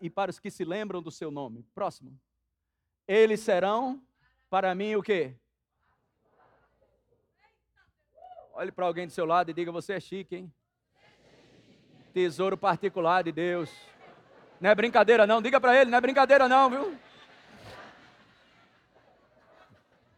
e 0.00 0.10
para 0.10 0.28
os 0.32 0.40
que 0.40 0.50
se 0.50 0.64
lembram 0.64 1.00
do 1.00 1.12
seu 1.12 1.30
nome. 1.30 1.62
Próximo. 1.72 2.20
Eles 3.06 3.38
serão 3.38 4.04
para 4.50 4.74
mim 4.74 4.96
o 4.96 5.02
quê? 5.02 5.34
Olhe 8.52 8.72
para 8.72 8.86
alguém 8.86 9.06
do 9.06 9.12
seu 9.12 9.24
lado 9.24 9.50
e 9.50 9.54
diga: 9.54 9.70
Você 9.70 9.92
é 9.94 10.00
chique, 10.00 10.36
hein? 10.36 10.52
Tesouro 12.12 12.56
particular 12.56 13.22
de 13.22 13.30
Deus. 13.30 13.70
Não 14.60 14.70
é 14.70 14.74
brincadeira, 14.74 15.26
não. 15.26 15.40
Diga 15.40 15.60
para 15.60 15.80
ele: 15.80 15.90
Não 15.90 15.98
é 15.98 16.00
brincadeira, 16.00 16.48
não, 16.48 16.68
viu? 16.68 16.98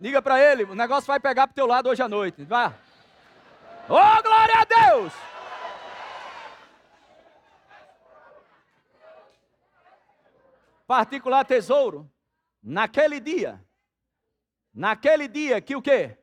Diga 0.01 0.23
para 0.23 0.41
ele, 0.41 0.65
o 0.65 0.75
negócio 0.75 1.07
vai 1.07 1.21
pegar 1.21 1.47
pro 1.47 1.55
teu 1.55 1.67
lado 1.67 1.91
hoje 1.91 2.01
à 2.01 2.09
noite. 2.09 2.43
Vá. 2.43 2.73
Oh, 3.87 4.23
glória 4.23 4.55
a 4.57 4.65
Deus! 4.65 5.13
Particular 10.87 11.45
tesouro, 11.45 12.11
naquele 12.63 13.21
dia, 13.21 13.63
naquele 14.73 15.29
dia 15.29 15.61
que 15.61 15.77
o 15.77 15.83
quê? 15.83 16.17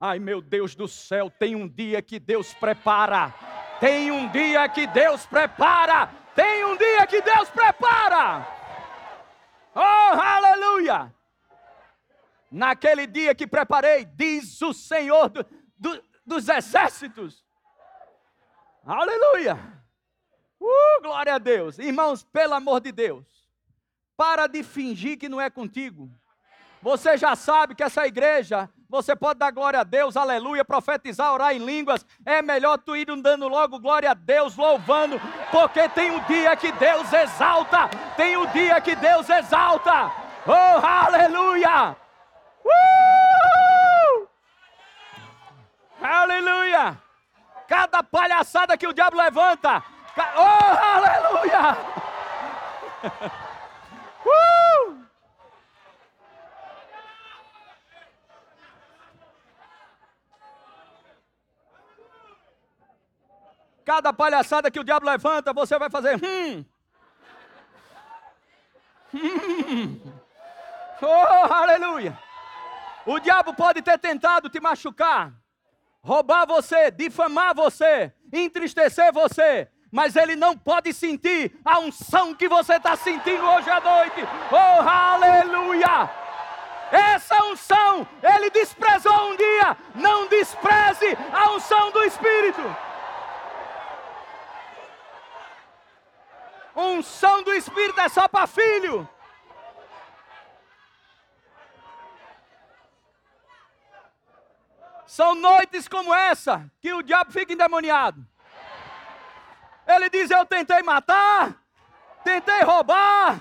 Ai 0.00 0.18
meu 0.18 0.40
Deus 0.40 0.74
do 0.74 0.88
céu, 0.88 1.30
tem 1.30 1.54
um 1.54 1.68
dia 1.68 2.02
que 2.02 2.18
Deus 2.18 2.52
prepara. 2.54 3.34
Tem 3.80 4.10
um 4.10 4.30
dia 4.30 4.68
que 4.68 4.86
Deus 4.86 5.26
prepara. 5.26 6.06
Tem 6.34 6.64
um 6.64 6.76
dia 6.76 7.06
que 7.06 7.20
Deus 7.20 7.48
prepara. 7.50 8.46
Oh, 9.74 9.80
aleluia! 9.80 11.12
naquele 12.52 13.06
dia 13.06 13.34
que 13.34 13.46
preparei, 13.46 14.04
diz 14.04 14.60
o 14.60 14.74
Senhor 14.74 15.30
do, 15.30 15.44
do, 15.78 16.04
dos 16.24 16.48
exércitos. 16.48 17.42
Aleluia! 18.84 19.54
Uh, 20.60 21.02
glória 21.02 21.34
a 21.34 21.38
Deus. 21.38 21.78
Irmãos, 21.78 22.22
pelo 22.22 22.54
amor 22.54 22.80
de 22.80 22.92
Deus, 22.92 23.26
para 24.16 24.46
de 24.46 24.62
fingir 24.62 25.18
que 25.18 25.28
não 25.28 25.40
é 25.40 25.48
contigo. 25.48 26.12
Você 26.82 27.16
já 27.16 27.36
sabe 27.36 27.76
que 27.76 27.82
essa 27.82 28.04
igreja, 28.08 28.68
você 28.88 29.14
pode 29.14 29.38
dar 29.38 29.52
glória 29.52 29.78
a 29.78 29.84
Deus, 29.84 30.16
aleluia, 30.16 30.64
profetizar, 30.64 31.32
orar 31.32 31.54
em 31.54 31.58
línguas. 31.58 32.04
É 32.26 32.42
melhor 32.42 32.76
tu 32.76 32.96
ir 32.96 33.06
dando 33.22 33.46
logo 33.46 33.78
glória 33.78 34.10
a 34.10 34.14
Deus, 34.14 34.56
louvando, 34.56 35.20
porque 35.52 35.88
tem 35.90 36.10
um 36.10 36.18
dia 36.24 36.56
que 36.56 36.72
Deus 36.72 37.12
exalta. 37.12 37.88
Tem 38.16 38.36
um 38.36 38.46
dia 38.46 38.80
que 38.80 38.96
Deus 38.96 39.30
exalta. 39.30 40.10
Oh, 40.44 40.84
aleluia! 40.84 41.96
Uh! 42.64 44.28
Aleluia! 46.02 47.00
Cada 47.68 48.02
palhaçada 48.02 48.76
que 48.76 48.88
o 48.88 48.92
diabo 48.92 49.16
levanta. 49.16 49.84
Oh, 50.36 50.96
aleluia! 50.96 51.78
Cada 63.84 64.12
palhaçada 64.12 64.70
que 64.70 64.78
o 64.80 64.84
diabo 64.84 65.06
levanta, 65.06 65.52
você 65.52 65.78
vai 65.78 65.90
fazer. 65.90 66.20
Hum. 66.24 66.64
Hum. 69.14 70.00
Oh, 71.04 71.52
aleluia! 71.52 72.16
O 73.04 73.18
diabo 73.18 73.52
pode 73.54 73.82
ter 73.82 73.98
tentado 73.98 74.48
te 74.48 74.60
machucar, 74.60 75.32
roubar 76.00 76.46
você, 76.46 76.92
difamar 76.92 77.52
você, 77.56 78.12
entristecer 78.32 79.12
você, 79.12 79.68
mas 79.90 80.14
ele 80.14 80.36
não 80.36 80.56
pode 80.56 80.92
sentir 80.92 81.58
a 81.64 81.80
unção 81.80 82.36
que 82.36 82.48
você 82.48 82.74
está 82.74 82.94
sentindo 82.94 83.44
hoje 83.44 83.68
à 83.68 83.80
noite. 83.80 84.20
Oh, 84.52 84.88
aleluia! 84.88 86.08
Essa 86.92 87.42
unção 87.46 88.06
ele 88.22 88.50
desprezou 88.50 89.32
um 89.32 89.36
dia, 89.36 89.76
não 89.96 90.28
despreze 90.28 91.18
a 91.32 91.50
unção 91.50 91.90
do 91.90 92.04
Espírito. 92.04 92.91
Unção 96.74 97.42
do 97.42 97.52
Espírito 97.52 98.00
é 98.00 98.08
só 98.08 98.26
para 98.26 98.46
filho. 98.46 99.08
São 105.06 105.34
noites 105.34 105.86
como 105.88 106.14
essa 106.14 106.70
que 106.80 106.92
o 106.94 107.02
diabo 107.02 107.30
fica 107.30 107.52
endemoniado. 107.52 108.26
Ele 109.86 110.08
diz: 110.08 110.30
Eu 110.30 110.46
tentei 110.46 110.82
matar, 110.82 111.54
tentei 112.24 112.62
roubar, 112.62 113.38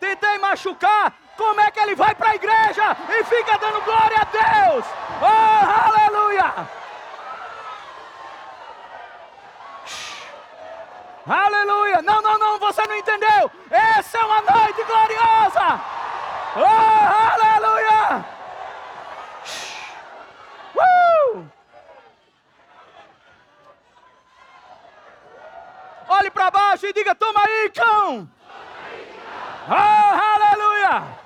tentei 0.00 0.38
machucar, 0.38 1.14
como 1.36 1.60
é 1.60 1.70
que 1.70 1.78
ele 1.78 1.94
vai 1.94 2.12
para 2.14 2.30
a 2.30 2.34
igreja 2.34 2.96
e 3.08 3.24
fica 3.24 3.56
dando 3.56 3.80
glória 3.82 4.18
a 4.18 4.24
Deus? 4.24 4.84
Oh, 5.20 5.88
aleluia! 5.88 6.81
Aleluia! 11.26 12.02
Não, 12.02 12.20
não, 12.20 12.38
não, 12.38 12.58
você 12.58 12.86
não 12.86 12.96
entendeu. 12.96 13.50
Essa 13.70 14.18
é 14.18 14.24
uma 14.24 14.42
noite 14.42 14.82
gloriosa. 14.84 15.80
Oh, 16.56 16.64
aleluia! 17.32 18.26
Uh! 20.74 21.46
Olhe 26.08 26.30
para 26.30 26.50
baixo 26.50 26.86
e 26.86 26.92
diga: 26.92 27.14
Toma 27.14 27.40
aí, 27.40 27.70
cão! 27.70 28.28
Oh, 29.68 29.72
aleluia! 29.72 30.62
Aleluia! 30.92 31.21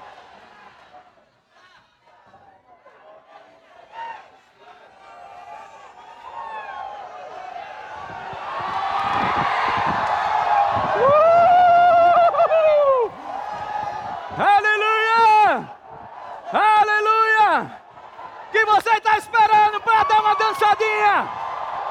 Está 18.96 19.18
esperando 19.18 19.78
para 19.82 20.04
dar 20.04 20.20
uma 20.20 20.34
dançadinha? 20.36 21.28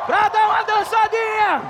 Para 0.08 0.28
dar 0.30 0.46
uma 0.48 0.64
dançadinha! 0.64 1.62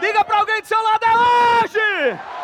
Diga 0.00 0.24
para 0.24 0.38
alguém 0.38 0.62
do 0.62 0.66
seu 0.66 0.82
lado 0.82 1.04
é 1.04 1.64
hoje! 1.64 2.36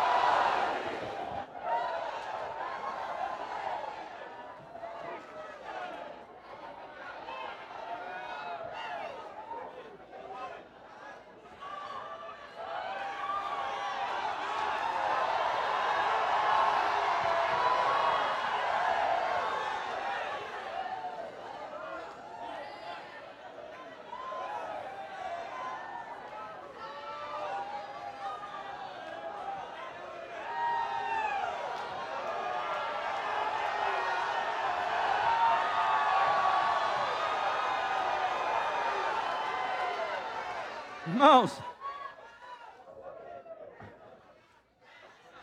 Irmãos, 41.23 41.57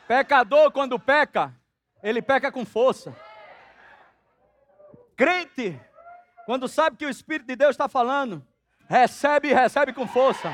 pecador 0.05 0.73
quando 0.73 0.99
peca, 0.99 1.55
ele 2.03 2.21
peca 2.21 2.51
com 2.51 2.65
força. 2.65 3.15
Crente, 5.15 5.79
quando 6.45 6.67
sabe 6.67 6.97
que 6.97 7.05
o 7.05 7.09
Espírito 7.09 7.47
de 7.47 7.55
Deus 7.55 7.71
está 7.71 7.87
falando, 7.87 8.45
recebe 8.89 9.53
recebe 9.53 9.93
com 9.93 10.05
força. 10.05 10.53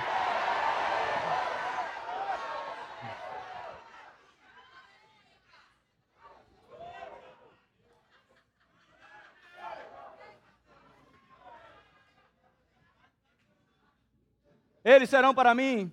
Eles 14.85 15.09
serão 15.09 15.33
para 15.33 15.55
mim 15.55 15.91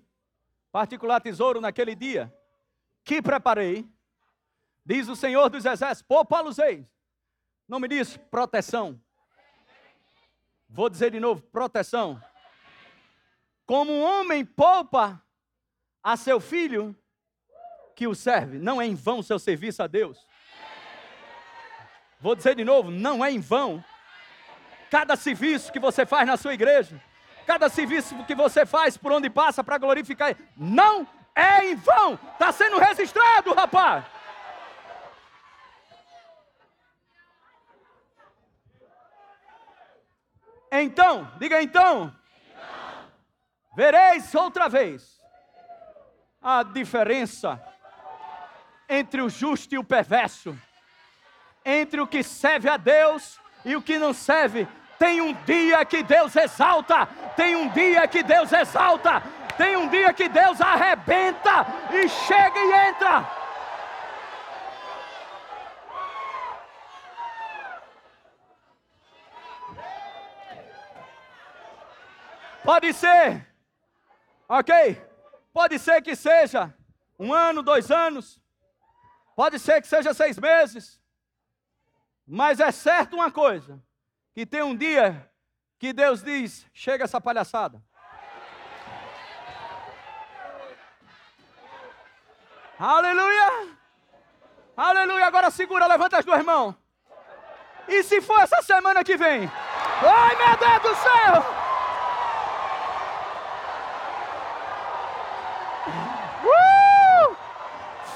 particular 0.71 1.19
tesouro 1.19 1.63
naquele 1.63 1.95
dia 1.95 2.31
que 3.03 3.23
preparei, 3.23 3.91
diz 4.85 5.09
o 5.09 5.17
Senhor 5.17 5.49
dos 5.49 5.65
Exércitos, 5.65 6.03
poupa-los-eis. 6.03 6.85
Não 7.67 7.81
me 7.81 7.89
diz 7.89 8.19
proteção. 8.19 9.01
Vou 10.69 10.91
dizer 10.91 11.11
de 11.11 11.19
novo, 11.19 11.41
proteção. 11.41 12.23
Como 13.65 13.91
um 13.91 14.03
homem 14.03 14.45
poupa 14.45 15.25
a 16.03 16.15
seu 16.15 16.39
filho 16.39 16.95
que 17.97 18.07
o 18.07 18.15
serve, 18.15 18.59
não 18.59 18.81
é 18.81 18.87
em 18.87 18.95
vão 18.95 19.23
seu 19.23 19.39
serviço 19.39 19.83
a 19.83 19.87
Deus. 19.87 20.27
Vou 22.21 22.35
dizer 22.35 22.57
de 22.57 22.65
novo, 22.65 22.91
não 22.91 23.25
é 23.25 23.33
em 23.33 23.41
vão 23.41 23.83
cada 24.91 25.17
serviço 25.17 25.73
que 25.73 25.81
você 25.81 26.05
faz 26.05 26.27
na 26.27 26.37
sua 26.37 26.53
igreja 26.53 27.03
cada 27.43 27.69
serviço 27.69 28.25
que 28.25 28.35
você 28.35 28.65
faz 28.65 28.97
por 28.97 29.13
onde 29.13 29.29
passa 29.29 29.63
para 29.63 29.79
glorificar, 29.79 30.37
não 30.57 31.07
é 31.35 31.67
em 31.67 31.75
vão, 31.75 32.15
está 32.15 32.53
sendo 32.53 32.79
registrado, 32.79 33.53
rapaz. 33.55 34.05
Então, 40.75 41.31
diga 41.39 41.63
então, 41.63 42.05
então, 42.05 42.17
vereis 43.77 44.35
outra 44.35 44.71
vez 44.71 45.21
a 46.41 46.63
diferença 46.63 47.63
entre 48.89 49.21
o 49.21 49.29
justo 49.29 49.75
e 49.75 49.79
o 49.79 49.85
perverso, 49.85 50.59
entre 51.65 52.01
o 52.01 52.07
que 52.07 52.23
serve 52.23 52.71
a 52.71 52.79
Deus 52.79 53.39
e 53.65 53.77
o 53.77 53.83
que 53.83 53.99
não 53.99 54.13
serve 54.15 54.67
tem 55.03 55.21
um 55.21 55.33
dia 55.43 55.85
que 55.85 56.01
Deus 56.01 56.37
exalta, 56.37 57.07
tem 57.35 57.57
um 57.57 57.69
dia 57.71 58.07
que 58.07 58.23
Deus 58.23 58.53
exalta, 58.53 59.21
tem 59.57 59.77
um 59.77 59.89
dia 59.89 60.15
que 60.15 60.29
Deus 60.29 60.61
arrebenta 60.61 61.67
e 61.91 62.09
chega 62.09 62.57
e 62.61 62.73
entra. 62.89 63.27
Pode 72.63 72.93
ser, 72.93 73.45
ok? 74.49 75.05
Pode 75.53 75.81
ser 75.81 76.01
que 76.01 76.15
seja 76.15 76.73
um 77.19 77.33
ano, 77.33 77.61
dois 77.61 77.91
anos, 77.91 78.41
pode 79.35 79.59
ser 79.59 79.81
que 79.83 79.89
seja 79.89 80.15
seis 80.15 80.39
meses, 80.39 81.03
mas 82.25 82.61
é 82.61 82.71
certo 82.71 83.15
uma 83.15 83.33
coisa: 83.33 83.83
que 84.35 84.47
tem 84.47 84.63
um 84.63 84.75
dia 84.75 85.31
que 85.79 85.93
Deus 85.93 86.23
diz: 86.23 86.67
chega 86.73 87.05
essa 87.05 87.21
palhaçada. 87.21 87.83
Aleluia! 92.79 93.77
Aleluia! 94.77 95.27
Agora 95.27 95.51
segura, 95.51 95.87
levanta 95.87 96.19
as 96.19 96.25
duas 96.25 96.45
mãos. 96.45 96.75
E 97.87 98.03
se 98.03 98.21
for 98.21 98.41
essa 98.41 98.63
semana 98.63 99.05
que 99.05 99.17
vem? 99.17 99.51
Ai, 100.03 100.37
meu 100.37 100.57
Deus 100.57 100.83
do 100.83 100.95
céu! 100.97 101.45
Uh! 106.45 107.37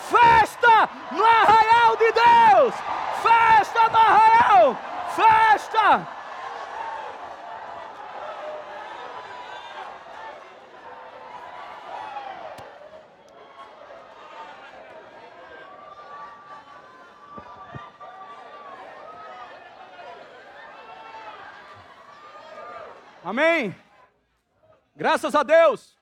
Festa 0.09 0.89
no 1.13 1.25
arraial 1.25 1.97
de 1.97 2.13
Deus! 2.13 2.75
Festa 3.23 3.89
no 3.89 3.99
arraial! 3.99 4.96
Festa! 5.17 6.07
Amém. 23.25 23.75
Graças 24.95 25.35
a 25.35 25.43
Deus 25.43 25.99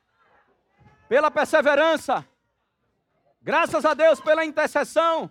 pela 1.09 1.31
perseverança. 1.31 2.27
Graças 3.41 3.85
a 3.85 3.95
Deus 3.95 4.21
pela 4.21 4.45
intercessão. 4.45 5.31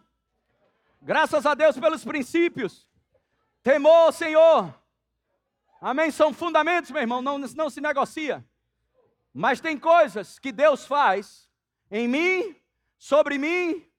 Graças 1.01 1.45
a 1.45 1.53
Deus 1.53 1.77
pelos 1.77 2.03
princípios. 2.03 2.89
Temor, 3.63 4.11
Senhor. 4.11 4.75
Amém? 5.79 6.11
São 6.11 6.33
fundamentos, 6.33 6.91
meu 6.91 7.01
irmão, 7.01 7.21
não, 7.21 7.37
não 7.37 7.69
se 7.69 7.79
negocia. 7.79 8.45
Mas 9.33 9.61
tem 9.61 9.79
coisas 9.79 10.37
que 10.37 10.51
Deus 10.51 10.85
faz 10.85 11.49
em 11.89 12.07
mim, 12.07 12.61
sobre 12.97 13.37
mim, 13.37 13.89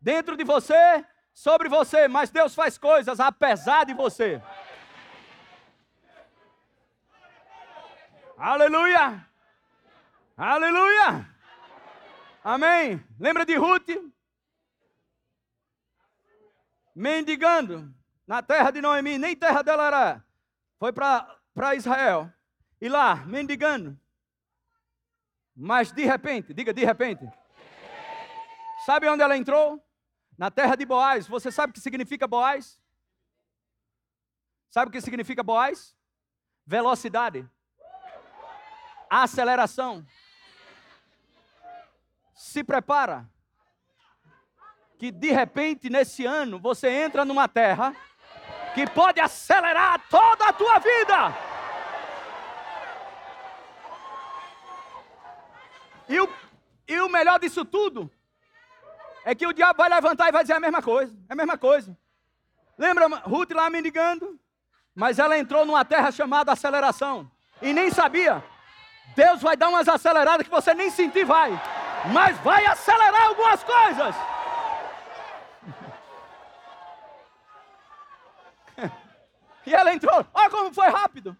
dentro 0.00 0.36
de 0.36 0.44
você, 0.44 1.04
sobre 1.32 1.68
você. 1.70 2.06
Mas 2.06 2.30
Deus 2.30 2.54
faz 2.54 2.76
coisas 2.76 3.18
apesar 3.18 3.84
de 3.86 3.94
você. 3.94 4.42
Aleluia! 8.36 9.26
Aleluia! 10.36 11.28
Amém. 12.42 13.02
Lembra 13.18 13.46
de 13.46 13.56
Ruth? 13.56 13.88
Mendigando 16.94 17.94
na 18.26 18.42
terra 18.42 18.70
de 18.70 18.80
Noemi, 18.80 19.18
nem 19.18 19.36
terra 19.36 19.62
dela 19.62 19.86
era. 19.86 20.24
Foi 20.78 20.92
para 20.92 21.74
Israel. 21.74 22.32
E 22.80 22.88
lá, 22.88 23.16
mendigando. 23.16 23.98
Mas 25.54 25.92
de 25.92 26.04
repente, 26.04 26.52
diga 26.52 26.72
de 26.72 26.84
repente. 26.84 27.24
Sabe 28.84 29.08
onde 29.08 29.22
ela 29.22 29.36
entrou? 29.36 29.82
Na 30.36 30.50
terra 30.50 30.74
de 30.74 30.84
Boaz. 30.84 31.26
Você 31.26 31.50
sabe 31.50 31.70
o 31.70 31.74
que 31.74 31.80
significa 31.80 32.26
Boaz? 32.26 32.80
Sabe 34.68 34.88
o 34.88 34.92
que 34.92 35.00
significa 35.00 35.42
Boaz? 35.42 35.94
Velocidade. 36.66 37.48
Aceleração. 39.08 40.04
Se 42.34 42.64
prepara. 42.64 43.30
Que 44.98 45.12
de 45.12 45.30
repente, 45.30 45.88
nesse 45.88 46.24
ano, 46.24 46.58
você 46.58 46.88
entra 46.88 47.24
numa 47.24 47.46
terra 47.46 47.94
que 48.74 48.86
pode 48.90 49.20
acelerar 49.20 50.00
toda 50.10 50.48
a 50.48 50.52
tua 50.52 50.78
vida. 50.78 51.34
E 56.08 56.20
o, 56.20 56.28
e 56.88 57.00
o 57.00 57.08
melhor 57.08 57.38
disso 57.38 57.64
tudo 57.64 58.10
é 59.24 59.34
que 59.34 59.46
o 59.46 59.52
diabo 59.52 59.78
vai 59.78 59.88
levantar 59.88 60.28
e 60.28 60.32
vai 60.32 60.42
dizer 60.42 60.54
a 60.54 60.60
mesma 60.60 60.82
coisa. 60.82 61.16
É 61.28 61.32
a 61.32 61.36
mesma 61.36 61.56
coisa. 61.56 61.96
Lembra 62.76 63.06
Ruth 63.20 63.52
lá 63.52 63.70
mendigando? 63.70 64.38
Mas 64.94 65.18
ela 65.18 65.38
entrou 65.38 65.64
numa 65.64 65.84
terra 65.84 66.10
chamada 66.10 66.52
aceleração. 66.52 67.30
E 67.62 67.72
nem 67.72 67.90
sabia. 67.90 68.44
Deus 69.16 69.40
vai 69.40 69.56
dar 69.56 69.68
umas 69.68 69.88
aceleradas 69.88 70.46
que 70.46 70.52
você 70.52 70.74
nem 70.74 70.90
sentir 70.90 71.24
vai. 71.24 71.50
Mas 72.12 72.36
vai 72.38 72.66
acelerar 72.66 73.28
algumas 73.28 73.62
coisas. 73.62 74.14
E 79.66 79.74
ela 79.74 79.94
entrou. 79.94 80.26
Olha 80.32 80.50
como 80.50 80.72
foi 80.72 80.88
rápido. 80.88 81.36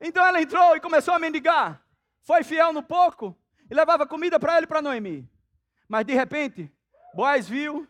Então 0.00 0.24
ela 0.24 0.40
entrou 0.40 0.76
e 0.76 0.80
começou 0.80 1.14
a 1.14 1.18
mendigar. 1.18 1.82
Foi 2.22 2.44
fiel 2.44 2.72
no 2.72 2.82
pouco 2.82 3.36
e 3.70 3.74
levava 3.74 4.06
comida 4.06 4.38
para 4.38 4.56
ele 4.56 4.64
e 4.64 4.68
para 4.68 4.82
Noemi. 4.82 5.28
Mas 5.88 6.04
de 6.04 6.14
repente, 6.14 6.72
Boaz 7.14 7.48
viu 7.48 7.88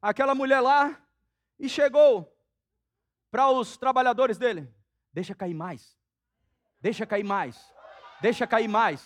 aquela 0.00 0.34
mulher 0.34 0.60
lá 0.60 0.98
e 1.58 1.68
chegou 1.68 2.32
para 3.30 3.48
os 3.50 3.76
trabalhadores 3.76 4.38
dele: 4.38 4.72
Deixa 5.12 5.34
cair 5.34 5.54
mais, 5.54 5.96
deixa 6.80 7.04
cair 7.04 7.24
mais, 7.24 7.60
deixa 8.20 8.46
cair 8.46 8.68
mais. 8.68 9.04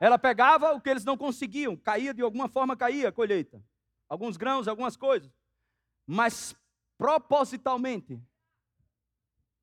Ela 0.00 0.18
pegava 0.18 0.72
o 0.72 0.80
que 0.80 0.90
eles 0.90 1.04
não 1.04 1.16
conseguiam, 1.16 1.76
caía 1.76 2.12
de 2.12 2.22
alguma 2.22 2.48
forma, 2.48 2.76
caía 2.76 3.10
a 3.10 3.12
colheita. 3.12 3.62
Alguns 4.08 4.36
grãos, 4.36 4.66
algumas 4.66 4.96
coisas. 4.96 5.30
Mas 6.06 6.56
propositalmente, 7.02 8.16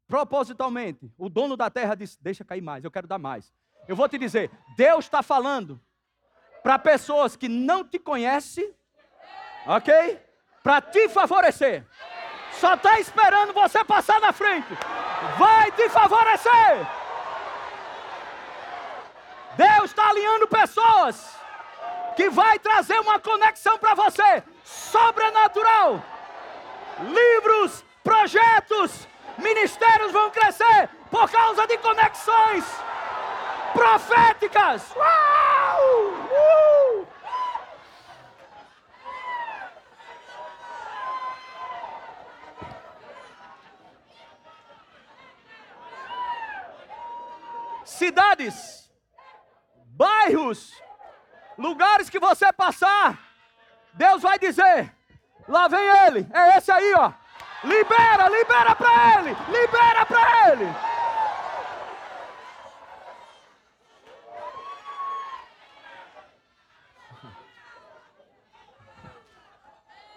propositalmente, 0.06 1.10
o 1.18 1.30
dono 1.30 1.56
da 1.56 1.70
terra 1.70 1.96
disse: 1.96 2.22
Deixa 2.22 2.44
cair 2.44 2.62
mais, 2.62 2.84
eu 2.84 2.92
quero 2.92 3.08
dar 3.08 3.18
mais. 3.18 3.54
Eu 3.88 3.96
vou 3.96 4.10
te 4.10 4.18
dizer: 4.18 4.52
Deus 4.76 5.06
está 5.06 5.24
falando 5.24 5.80
para 6.62 6.78
pessoas 6.78 7.38
que 7.38 7.48
não 7.48 7.86
te 7.86 7.98
conhecem, 7.98 8.76
ok? 9.66 10.20
Para 10.62 10.82
te 10.82 11.08
favorecer. 11.08 11.88
Só 12.60 12.74
está 12.74 13.00
esperando 13.00 13.54
você 13.54 13.86
passar 13.86 14.20
na 14.20 14.34
frente. 14.34 14.68
Vai 15.38 15.72
te 15.72 15.88
favorecer. 15.88 16.86
Deus 19.56 19.92
está 19.92 20.10
alinhando 20.10 20.46
pessoas 20.46 21.38
que 22.18 22.30
vai 22.30 22.60
trazer 22.60 23.00
uma 23.00 23.18
conexão 23.18 23.80
para 23.80 23.94
você 23.94 24.44
sobrenatural. 24.66 26.19
Livros, 27.02 27.84
projetos, 28.04 29.08
ministérios 29.38 30.12
vão 30.12 30.30
crescer 30.32 30.90
por 31.10 31.30
causa 31.30 31.66
de 31.66 31.78
conexões 31.78 32.66
proféticas. 33.74 34.94
Uau! 34.96 36.14
Uh! 36.32 37.08
Cidades, 47.86 48.90
bairros, 49.86 50.74
lugares 51.58 52.10
que 52.10 52.20
você 52.20 52.52
passar, 52.54 53.20
Deus 53.94 54.22
vai 54.22 54.40
dizer: 54.40 54.96
lá 55.50 55.68
vem 55.68 55.86
ele, 56.06 56.28
é 56.34 56.58
esse 56.58 56.72
aí, 56.72 56.94
ó. 56.94 57.12
Libera, 57.64 58.30
libera 58.30 58.76
para 58.76 59.20
ele, 59.20 59.36
libera 59.52 60.06
para 60.06 60.52
ele. 60.52 60.66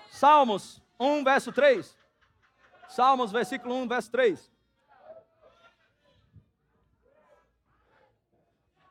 Salmos 0.09 0.81
1, 1.01 1.25
verso 1.25 1.51
3. 1.51 1.99
Salmos, 2.89 3.33
versículo 3.33 3.75
1, 3.75 3.89
verso 3.89 4.11
3. 4.13 4.53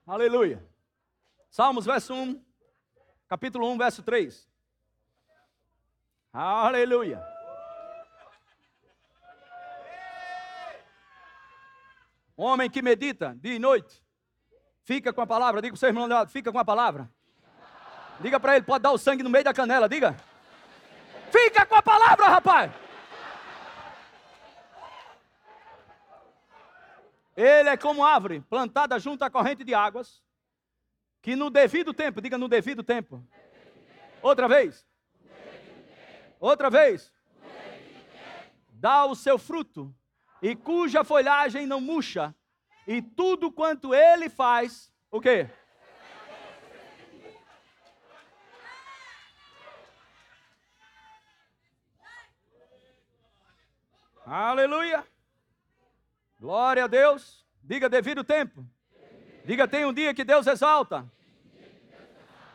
Aleluia. 0.06 0.62
Salmos, 1.50 1.86
verso 1.86 2.14
1, 2.14 2.44
capítulo 3.30 3.72
1, 3.72 3.78
verso 3.78 4.04
3. 4.04 4.51
Aleluia. 6.34 7.22
Homem 12.38 12.70
que 12.70 12.82
medita 12.82 13.36
dia 13.40 13.56
e 13.56 13.60
noite, 13.60 14.02
fica 14.84 15.12
com 15.12 15.22
a 15.22 15.28
palavra. 15.28 15.62
Diga 15.62 15.74
para 15.74 15.76
o 15.76 15.80
seu 15.80 15.90
irmão, 15.90 16.28
fica 16.28 16.52
com 16.52 16.58
a 16.58 16.66
palavra. 16.66 17.12
Diga 18.22 18.40
para 18.40 18.56
ele, 18.56 18.66
pode 18.66 18.84
dar 18.84 18.92
o 18.92 18.98
sangue 18.98 19.24
no 19.24 19.30
meio 19.30 19.44
da 19.44 19.54
canela, 19.54 19.90
diga. 19.90 20.16
Fica 21.32 21.66
com 21.66 21.76
a 21.76 21.82
palavra, 21.82 22.28
rapaz. 22.28 22.72
Ele 27.36 27.70
é 27.70 27.78
como 27.78 28.06
árvore 28.06 28.42
plantada 28.42 29.00
junto 29.00 29.24
à 29.24 29.30
corrente 29.30 29.64
de 29.64 29.74
águas, 29.74 30.24
que 31.22 31.36
no 31.36 31.50
devido 31.50 31.94
tempo, 31.94 32.22
diga 32.22 32.38
no 32.38 32.48
devido 32.48 32.84
tempo. 32.84 33.26
Outra 34.22 34.48
vez. 34.48 34.86
Outra 36.42 36.72
vez. 36.72 37.14
Dá 38.72 39.06
o 39.06 39.14
seu 39.14 39.38
fruto, 39.38 39.96
e 40.42 40.56
cuja 40.56 41.04
folhagem 41.04 41.68
não 41.68 41.80
murcha, 41.80 42.36
e 42.88 43.00
tudo 43.00 43.52
quanto 43.52 43.94
ele 43.94 44.28
faz, 44.28 44.92
o 45.12 45.22
quê? 45.22 45.48
Aleluia. 54.26 55.06
Glória 56.40 56.86
a 56.86 56.88
Deus. 56.88 57.46
Diga 57.62 57.88
devido 57.88 58.24
tempo. 58.24 58.66
Diga 59.46 59.68
tem 59.68 59.86
um 59.86 59.94
dia 59.94 60.14
que 60.14 60.24
Deus 60.24 60.48
exalta. 60.48 61.06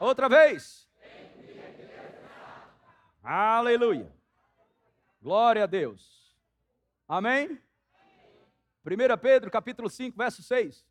Outra 0.01 0.29
vez. 0.29 0.86
Aleluia. 3.29 4.09
Glória 5.21 5.65
a 5.65 5.67
Deus. 5.67 6.33
Amém? 7.09 7.61
1 8.85 9.19
Pedro 9.21 9.51
capítulo 9.51 9.91
5, 9.91 10.17
verso 10.17 10.45
6. 10.45 10.87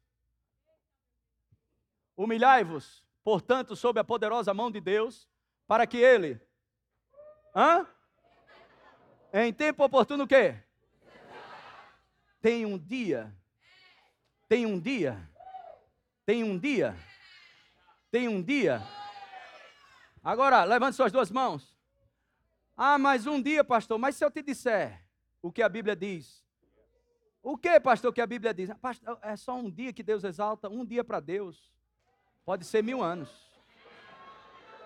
Humilhai-vos, 2.17 3.07
portanto, 3.23 3.73
sob 3.73 4.01
a 4.01 4.03
poderosa 4.03 4.53
mão 4.53 4.69
de 4.69 4.81
Deus, 4.81 5.29
para 5.65 5.87
que 5.87 5.95
ele, 5.95 6.41
hã? 7.55 7.87
Em 9.31 9.53
tempo 9.53 9.85
oportuno 9.85 10.25
o 10.25 10.27
quê? 10.27 10.61
Tem 12.41 12.65
um 12.65 12.77
dia, 12.77 13.33
tem 14.49 14.65
um 14.65 14.77
dia, 14.77 15.29
tem 16.25 16.43
um 16.43 16.59
dia, 16.59 16.97
tem 18.11 18.27
um 18.27 18.43
dia. 18.43 18.81
Agora, 20.21 20.65
levante 20.65 20.97
suas 20.97 21.13
duas 21.13 21.31
mãos. 21.31 21.74
Ah, 22.75 22.97
mas 22.97 23.25
um 23.25 23.41
dia, 23.41 23.63
pastor, 23.63 23.97
mas 23.97 24.15
se 24.15 24.25
eu 24.25 24.31
te 24.31 24.41
disser 24.41 25.01
o 25.41 25.51
que 25.51 25.61
a 25.61 25.69
Bíblia 25.69 25.95
diz, 25.95 26.43
o 27.41 27.57
que, 27.57 27.79
pastor, 27.79 28.13
que 28.13 28.21
a 28.21 28.27
Bíblia 28.27 28.53
diz? 28.53 28.69
Pastor, 28.81 29.19
é 29.21 29.35
só 29.35 29.55
um 29.55 29.69
dia 29.69 29.93
que 29.93 30.03
Deus 30.03 30.23
exalta, 30.23 30.67
um 30.67 30.83
dia 30.85 31.03
para 31.03 31.19
Deus. 31.19 31.71
Pode 32.43 32.65
ser 32.65 32.83
mil 32.83 33.03
anos. 33.03 33.29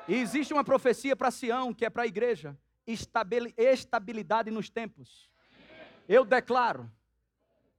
E 0.08 0.15
existe 0.15 0.54
uma 0.54 0.63
profecia 0.63 1.15
para 1.15 1.32
Sião, 1.32 1.73
que 1.73 1.86
é 1.86 1.89
para 1.89 2.04
a 2.04 2.08
igreja: 2.08 2.58
estabilidade 3.58 4.52
nos 4.52 4.69
tempos. 4.69 5.30
Eu 6.08 6.25
declaro 6.25 6.91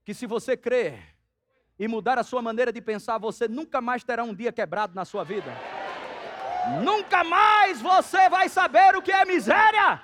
que 0.05 0.15
se 0.15 0.27
você 0.27 0.57
crer, 0.57 1.15
e 1.81 1.89
mudar 1.89 2.19
a 2.19 2.23
sua 2.23 2.43
maneira 2.43 2.71
de 2.71 2.83
pensar, 2.83 3.17
você 3.17 3.49
nunca 3.49 3.81
mais 3.81 4.05
terá 4.05 4.23
um 4.23 4.35
dia 4.35 4.53
quebrado 4.53 4.95
na 4.95 5.07
sua 5.07 5.25
vida. 5.25 5.51
Nunca 6.83 7.25
mais 7.25 7.81
você 7.81 8.29
vai 8.29 8.49
saber 8.49 8.97
o 8.97 9.03
que 9.03 9.13
é 9.13 9.25
miséria, 9.25 10.03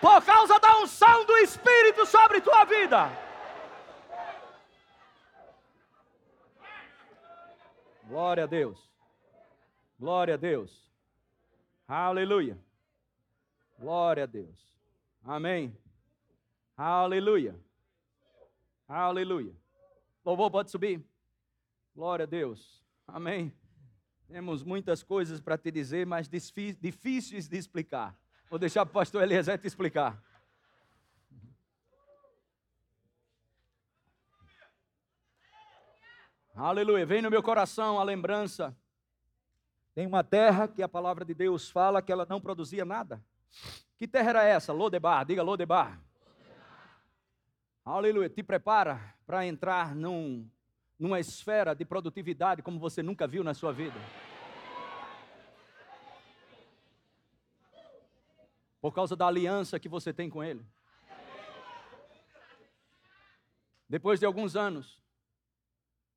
por 0.00 0.24
causa 0.24 0.58
da 0.58 0.78
unção 0.78 1.24
do 1.24 1.36
Espírito 1.38 2.06
sobre 2.06 2.40
tua 2.40 2.64
vida. 2.64 3.10
Glória 8.04 8.44
a 8.44 8.46
Deus. 8.46 8.90
Glória 9.98 10.34
a 10.34 10.36
Deus. 10.36 10.90
Aleluia. 11.86 12.58
Glória 13.78 14.24
a 14.24 14.26
Deus. 14.26 14.58
Amém. 15.24 15.76
Aleluia. 16.76 17.54
Aleluia. 18.88 19.54
Louvor 20.24 20.50
pode 20.50 20.70
subir. 20.70 21.04
Glória 21.94 22.24
a 22.24 22.26
Deus. 22.26 22.82
Amém. 23.06 23.52
Temos 24.30 24.62
muitas 24.62 25.02
coisas 25.02 25.40
para 25.40 25.58
te 25.58 25.72
dizer, 25.72 26.06
mas 26.06 26.28
difíceis 26.28 27.48
de 27.48 27.58
explicar. 27.58 28.16
Vou 28.48 28.60
deixar 28.60 28.82
o 28.82 28.86
pastor 28.86 29.24
Eliezer 29.24 29.58
te 29.58 29.66
explicar. 29.66 30.22
Aleluia. 36.54 37.04
Vem 37.04 37.22
no 37.22 37.28
meu 37.28 37.42
coração 37.42 37.98
a 37.98 38.04
lembrança. 38.04 38.76
Tem 39.96 40.06
uma 40.06 40.22
terra 40.22 40.68
que 40.68 40.80
a 40.80 40.88
palavra 40.88 41.24
de 41.24 41.34
Deus 41.34 41.68
fala 41.68 42.00
que 42.00 42.12
ela 42.12 42.24
não 42.24 42.40
produzia 42.40 42.84
nada. 42.84 43.20
Que 43.96 44.06
terra 44.06 44.30
era 44.30 44.44
essa? 44.44 44.72
Lodebar. 44.72 45.26
Diga 45.26 45.42
Lodebar. 45.42 46.00
Aleluia. 47.84 48.30
Te 48.30 48.44
prepara 48.44 49.12
para 49.26 49.44
entrar 49.44 49.92
num, 49.92 50.48
numa 51.00 51.18
esfera 51.18 51.74
de 51.74 51.82
produtividade 51.82 52.60
como 52.60 52.78
você 52.78 53.02
nunca 53.02 53.26
viu 53.26 53.42
na 53.42 53.54
sua 53.54 53.72
vida. 53.72 53.98
Por 58.82 58.92
causa 58.92 59.16
da 59.16 59.26
aliança 59.26 59.80
que 59.80 59.88
você 59.88 60.12
tem 60.12 60.28
com 60.28 60.44
Ele. 60.44 60.62
Depois 63.88 64.20
de 64.20 64.26
alguns 64.26 64.54
anos, 64.54 65.02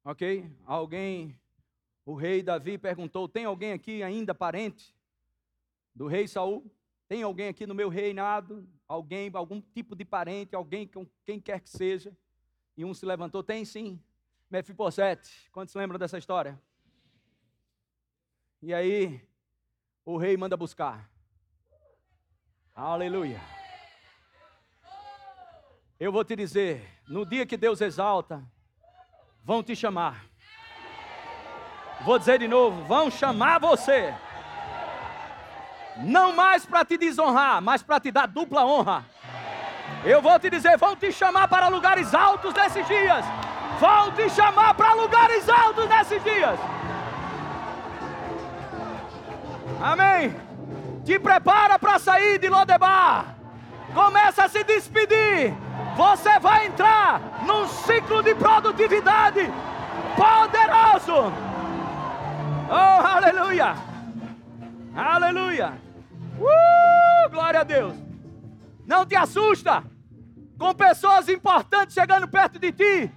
ok? 0.03 0.51
Alguém, 0.65 1.39
o 2.05 2.13
rei 2.13 2.43
Davi 2.43 2.77
perguntou: 2.77 3.27
tem 3.27 3.45
alguém 3.45 3.71
aqui 3.71 4.03
ainda 4.03 4.35
parente 4.35 4.93
do 5.95 6.07
rei 6.07 6.27
Saul? 6.27 6.69
Tem 7.07 7.23
alguém 7.23 7.47
aqui 7.47 7.65
no 7.65 7.73
meu 7.73 7.87
reinado? 7.87 8.67
Alguém, 8.85 9.31
algum 9.33 9.61
tipo 9.61 9.95
de 9.95 10.03
parente, 10.03 10.55
alguém 10.55 10.89
quem 11.25 11.39
quer 11.39 11.61
que 11.61 11.69
seja? 11.69 12.15
E 12.75 12.83
um 12.83 12.93
se 12.93 13.05
levantou: 13.05 13.41
tem 13.41 13.63
sim. 13.63 13.99
Mefibosete. 14.53 15.49
Quantos 15.51 15.73
lembram 15.73 15.97
dessa 15.97 16.15
história? 16.15 16.61
E 18.61 18.71
aí, 18.71 19.19
o 20.05 20.15
rei 20.15 20.37
manda 20.37 20.55
buscar. 20.55 21.09
Aleluia. 22.75 23.41
Eu 25.99 26.11
vou 26.11 26.23
te 26.23 26.35
dizer: 26.35 26.87
no 27.07 27.25
dia 27.25 27.47
que 27.47 27.57
Deus 27.57 27.81
exalta, 27.81 28.43
vão 29.43 29.63
te 29.63 29.75
chamar. 29.75 30.23
Vou 32.05 32.19
dizer 32.19 32.37
de 32.37 32.47
novo: 32.47 32.83
vão 32.83 33.09
chamar 33.09 33.59
você. 33.59 34.13
Não 35.97 36.31
mais 36.31 36.63
para 36.63 36.85
te 36.85 36.95
desonrar, 36.95 37.59
mas 37.59 37.81
para 37.81 37.99
te 37.99 38.11
dar 38.11 38.27
dupla 38.27 38.63
honra. 38.63 39.03
Eu 40.05 40.21
vou 40.21 40.37
te 40.39 40.47
dizer: 40.47 40.77
vão 40.77 40.95
te 40.95 41.11
chamar 41.11 41.47
para 41.47 41.69
lugares 41.69 42.13
altos 42.13 42.53
nesses 42.53 42.85
dias. 42.87 43.25
Vão 43.83 44.13
te 44.13 44.29
chamar 44.29 44.73
para 44.75 44.93
lugares 44.93 45.49
altos 45.49 45.89
nesses 45.89 46.23
dias. 46.23 46.57
Amém. 49.81 50.33
Te 51.03 51.19
prepara 51.19 51.77
para 51.77 51.99
sair 51.99 52.39
de 52.39 52.47
Lodebar. 52.47 53.35
Começa 53.93 54.45
a 54.45 54.47
se 54.47 54.63
despedir 54.63 55.53
você 55.97 56.39
vai 56.39 56.67
entrar 56.67 57.43
num 57.45 57.67
ciclo 57.67 58.23
de 58.23 58.33
produtividade 58.33 59.51
poderoso. 60.15 61.33
Oh, 62.69 63.05
aleluia! 63.05 63.75
Aleluia! 64.95 65.73
Uh, 66.39 67.29
glória 67.29 67.59
a 67.59 67.63
Deus! 67.63 67.93
Não 68.87 69.05
te 69.05 69.17
assusta 69.17 69.83
com 70.57 70.73
pessoas 70.73 71.27
importantes 71.27 71.93
chegando 71.93 72.29
perto 72.29 72.57
de 72.57 72.71
ti 72.71 73.11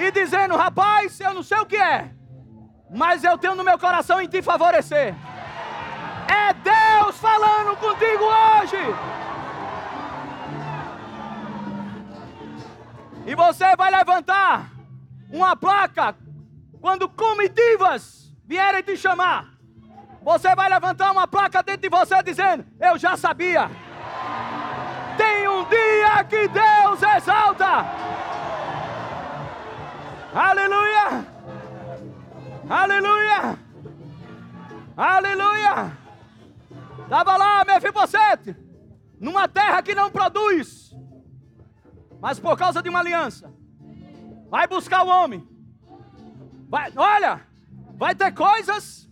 e 0.00 0.10
dizendo: 0.10 0.56
rapaz, 0.56 1.20
eu 1.20 1.34
não 1.34 1.42
sei 1.42 1.58
o 1.58 1.66
que 1.66 1.76
é, 1.76 2.10
mas 2.90 3.22
eu 3.22 3.36
tenho 3.36 3.54
no 3.54 3.62
meu 3.62 3.78
coração 3.78 4.20
em 4.20 4.28
te 4.28 4.40
favorecer. 4.40 5.14
É 6.26 6.52
Deus 6.54 7.18
falando 7.18 7.76
contigo 7.76 8.24
hoje. 8.24 8.78
E 13.26 13.34
você 13.34 13.76
vai 13.76 13.90
levantar 13.90 14.70
uma 15.30 15.54
placa 15.54 16.16
quando 16.80 17.08
comitivas 17.08 18.32
vierem 18.46 18.82
te 18.82 18.96
chamar. 18.96 19.50
Você 20.22 20.54
vai 20.54 20.68
levantar 20.68 21.12
uma 21.12 21.26
placa 21.28 21.62
dentro 21.62 21.82
de 21.82 21.88
você 21.90 22.22
dizendo: 22.22 22.64
Eu 22.80 22.96
já 22.96 23.16
sabia. 23.16 23.70
Tem 25.16 25.46
um 25.48 25.64
dia 25.64 26.24
que 26.24 26.48
Deus 26.48 27.02
exalta. 27.16 27.84
Aleluia! 30.34 31.26
Aleluia! 32.68 33.58
Aleluia! 34.96 35.98
Estava 37.02 37.36
lá, 37.36 37.64
Mefibosete, 37.64 38.56
numa 39.18 39.48
terra 39.48 39.82
que 39.82 39.94
não 39.94 40.10
produz 40.10 40.90
mas 42.20 42.38
por 42.38 42.56
causa 42.56 42.82
de 42.82 42.88
uma 42.88 43.00
aliança. 43.00 43.52
Vai 44.50 44.66
buscar 44.66 45.02
o 45.02 45.08
homem. 45.08 45.48
Vai, 46.68 46.92
olha, 46.94 47.40
vai 47.96 48.14
ter 48.14 48.32
coisas, 48.32 49.08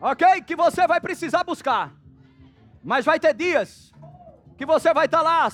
ok, 0.00 0.40
que 0.42 0.54
você 0.54 0.86
vai 0.86 1.00
precisar 1.00 1.44
buscar. 1.44 1.92
Mas 2.82 3.04
vai 3.04 3.18
ter 3.18 3.34
dias 3.34 3.92
que 4.56 4.64
você 4.64 4.94
vai 4.94 5.06
estar 5.06 5.20
lá. 5.20 5.48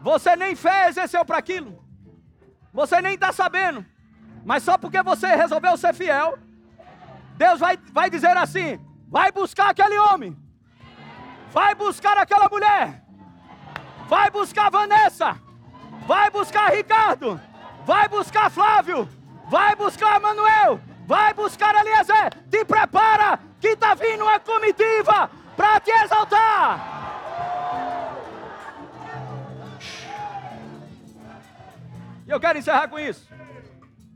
Você 0.00 0.36
nem 0.36 0.54
fez 0.54 0.96
esse 0.96 1.16
ou 1.16 1.24
para 1.24 1.38
aquilo. 1.38 1.82
Você 2.72 3.00
nem 3.00 3.14
está 3.14 3.32
sabendo. 3.32 3.84
Mas 4.44 4.62
só 4.62 4.78
porque 4.78 5.02
você 5.02 5.26
resolveu 5.34 5.76
ser 5.76 5.94
fiel, 5.94 6.38
Deus 7.36 7.60
vai, 7.60 7.78
vai 7.92 8.08
dizer 8.08 8.36
assim: 8.36 8.78
vai 9.08 9.30
buscar 9.32 9.70
aquele 9.70 9.98
homem, 9.98 10.36
vai 11.52 11.74
buscar 11.74 12.16
aquela 12.16 12.48
mulher, 12.48 13.02
Vai 14.08 14.30
buscar 14.30 14.70
Vanessa. 14.70 15.36
Vai 16.06 16.30
buscar 16.30 16.72
Ricardo. 16.72 17.38
Vai 17.84 18.08
buscar 18.08 18.50
Flávio. 18.50 19.06
Vai 19.50 19.76
buscar 19.76 20.18
Manuel. 20.18 20.80
Vai 21.06 21.34
buscar 21.34 21.74
Eliezer. 21.74 22.32
Te 22.50 22.64
prepara 22.64 23.38
que 23.60 23.68
está 23.68 23.94
vindo 23.94 24.24
uma 24.24 24.40
comitiva 24.40 25.30
para 25.54 25.78
te 25.80 25.90
exaltar. 25.90 26.97
E 32.28 32.30
eu 32.30 32.38
quero 32.38 32.58
encerrar 32.58 32.88
com 32.88 32.98
isso. 32.98 33.26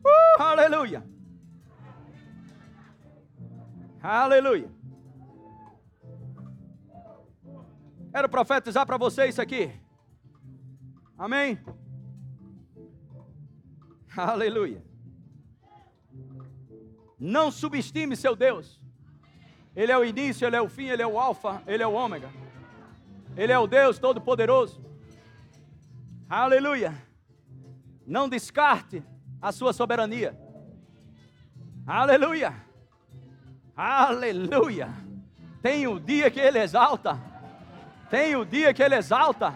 Uh, 0.05 0.43
aleluia. 0.43 1.03
Aleluia. 4.03 4.71
Quero 8.13 8.29
profetizar 8.29 8.85
para 8.85 8.99
você 8.99 9.29
isso 9.29 9.41
aqui. 9.41 9.73
Amém? 11.17 11.59
Aleluia. 14.15 14.85
Não 17.19 17.51
subestime 17.51 18.15
seu 18.15 18.37
Deus. 18.37 18.79
Ele 19.75 19.91
é 19.91 19.97
o 19.97 20.05
início, 20.05 20.47
ele 20.47 20.57
é 20.57 20.61
o 20.61 20.69
fim, 20.69 20.89
ele 20.89 21.01
é 21.01 21.07
o 21.07 21.19
alfa, 21.19 21.63
ele 21.67 21.83
é 21.83 21.87
o 21.87 21.95
ômega. 21.95 22.29
Ele 23.35 23.53
é 23.53 23.59
o 23.59 23.67
Deus 23.67 23.99
todo-poderoso. 23.99 24.85
Aleluia. 26.29 26.93
Não 28.07 28.29
descarte 28.29 29.03
a 29.41 29.53
sua 29.53 29.73
soberania. 29.73 30.39
Aleluia. 31.87 32.55
Aleluia. 33.77 34.89
Tem 35.61 35.87
o 35.87 35.99
dia 35.99 36.31
que 36.31 36.41
ele 36.41 36.59
exalta. 36.59 37.19
Tem 38.11 38.37
o 38.37 38.45
dia 38.45 38.75
que 38.75 38.83
ele 38.83 38.97
exalta. 38.97 39.55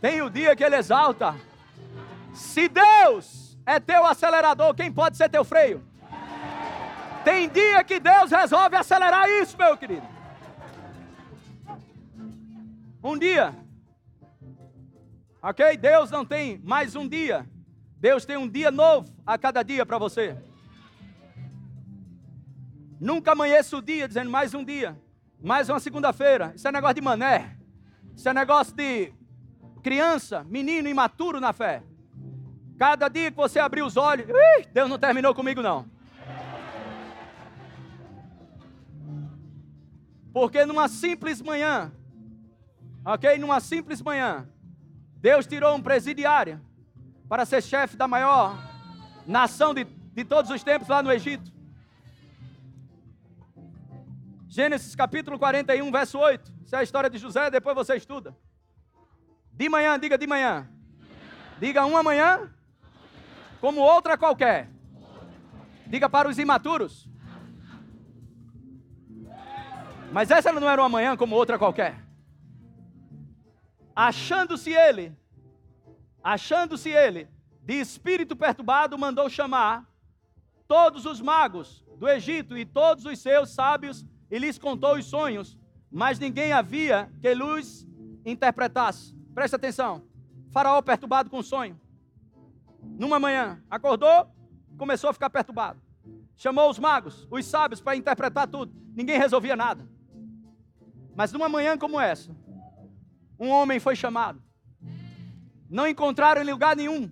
Tem 0.00 0.22
o 0.22 0.30
dia 0.30 0.56
que 0.56 0.64
ele 0.64 0.76
exalta. 0.76 1.34
Se 2.32 2.68
Deus 2.68 3.58
é 3.66 3.78
teu 3.78 4.06
acelerador, 4.06 4.74
quem 4.74 4.90
pode 4.90 5.16
ser 5.16 5.28
teu 5.28 5.44
freio? 5.44 5.84
Tem 7.24 7.48
dia 7.48 7.84
que 7.84 8.00
Deus 8.00 8.30
resolve 8.30 8.76
acelerar 8.76 9.28
isso, 9.28 9.56
meu 9.58 9.76
querido. 9.76 10.06
Um 13.02 13.18
dia, 13.18 13.54
ok? 15.42 15.76
Deus 15.76 16.10
não 16.10 16.24
tem 16.24 16.58
mais 16.64 16.94
um 16.94 17.08
dia. 17.08 17.48
Deus 17.96 18.24
tem 18.24 18.36
um 18.36 18.48
dia 18.48 18.70
novo 18.70 19.12
a 19.26 19.36
cada 19.36 19.62
dia 19.62 19.84
para 19.84 19.98
você. 19.98 20.36
Nunca 22.98 23.32
amanheça 23.32 23.76
o 23.76 23.82
dia 23.82 24.06
dizendo 24.06 24.30
mais 24.30 24.52
um 24.54 24.64
dia, 24.64 24.98
mais 25.42 25.68
uma 25.68 25.80
segunda-feira. 25.80 26.52
Isso 26.54 26.68
é 26.68 26.72
negócio 26.72 26.96
de 26.96 27.00
mané. 27.00 27.56
Isso 28.14 28.28
é 28.28 28.34
negócio 28.34 28.74
de 28.74 29.12
criança, 29.82 30.44
menino 30.44 30.88
imaturo 30.88 31.40
na 31.40 31.52
fé. 31.52 31.82
Cada 32.78 33.08
dia 33.08 33.30
que 33.30 33.36
você 33.36 33.58
abrir 33.58 33.82
os 33.82 33.96
olhos, 33.96 34.26
Deus 34.72 34.88
não 34.88 34.98
terminou 34.98 35.34
comigo 35.34 35.62
não. 35.62 35.86
Porque 40.32 40.64
numa 40.64 40.88
simples 40.88 41.42
manhã, 41.42 41.92
ok? 43.04 43.36
Numa 43.38 43.60
simples 43.60 44.00
manhã, 44.00 44.48
Deus 45.20 45.46
tirou 45.46 45.76
um 45.76 45.82
presidiário 45.82 46.60
para 47.28 47.44
ser 47.44 47.62
chefe 47.62 47.96
da 47.96 48.08
maior 48.08 48.56
nação 49.26 49.74
de, 49.74 49.84
de 49.84 50.24
todos 50.24 50.50
os 50.50 50.62
tempos 50.62 50.88
lá 50.88 51.02
no 51.02 51.12
Egito. 51.12 51.52
Gênesis 54.48 54.96
capítulo 54.96 55.38
41, 55.38 55.92
verso 55.92 56.18
8. 56.18 56.52
Isso 56.64 56.74
é 56.74 56.78
a 56.78 56.82
história 56.82 57.10
de 57.10 57.18
José, 57.18 57.50
depois 57.50 57.76
você 57.76 57.96
estuda. 57.96 58.34
De 59.52 59.68
manhã, 59.68 59.98
diga 59.98 60.16
de 60.16 60.26
manhã. 60.26 60.68
Diga 61.60 61.84
uma 61.84 62.02
manhã, 62.02 62.50
como 63.60 63.80
outra 63.80 64.16
qualquer. 64.16 64.70
Diga 65.86 66.08
para 66.08 66.28
os 66.28 66.38
imaturos. 66.38 67.08
Mas 70.10 70.30
essa 70.30 70.50
não 70.50 70.68
era 70.68 70.80
uma 70.80 70.88
manhã 70.88 71.16
como 71.16 71.36
outra 71.36 71.58
qualquer. 71.58 72.09
Achando-se 74.02 74.72
ele, 74.72 75.14
achando-se 76.24 76.88
ele 76.88 77.28
de 77.62 77.74
espírito 77.74 78.34
perturbado, 78.34 78.96
mandou 78.96 79.28
chamar 79.28 79.86
todos 80.66 81.04
os 81.04 81.20
magos 81.20 81.84
do 81.98 82.08
Egito 82.08 82.56
e 82.56 82.64
todos 82.64 83.04
os 83.04 83.18
seus 83.18 83.50
sábios 83.50 84.06
e 84.30 84.38
lhes 84.38 84.58
contou 84.58 84.96
os 84.96 85.04
sonhos, 85.04 85.58
mas 85.92 86.18
ninguém 86.18 86.50
havia 86.50 87.12
que 87.20 87.34
luz 87.34 87.86
interpretasse. 88.24 89.14
Presta 89.34 89.56
atenção. 89.56 90.02
Faraó 90.50 90.80
perturbado 90.80 91.28
com 91.28 91.42
sonho. 91.42 91.78
Numa 92.82 93.20
manhã, 93.20 93.62
acordou, 93.68 94.34
começou 94.78 95.10
a 95.10 95.12
ficar 95.12 95.28
perturbado. 95.28 95.78
Chamou 96.38 96.70
os 96.70 96.78
magos, 96.78 97.28
os 97.30 97.44
sábios, 97.44 97.82
para 97.82 97.96
interpretar 97.96 98.48
tudo. 98.48 98.72
Ninguém 98.94 99.18
resolvia 99.18 99.54
nada. 99.54 99.86
Mas 101.14 101.34
numa 101.34 101.50
manhã 101.50 101.76
como 101.76 102.00
essa, 102.00 102.34
um 103.40 103.48
homem 103.48 103.80
foi 103.80 103.96
chamado. 103.96 104.40
Não 105.68 105.88
encontraram 105.88 106.42
em 106.42 106.50
lugar 106.50 106.76
nenhum. 106.76 107.10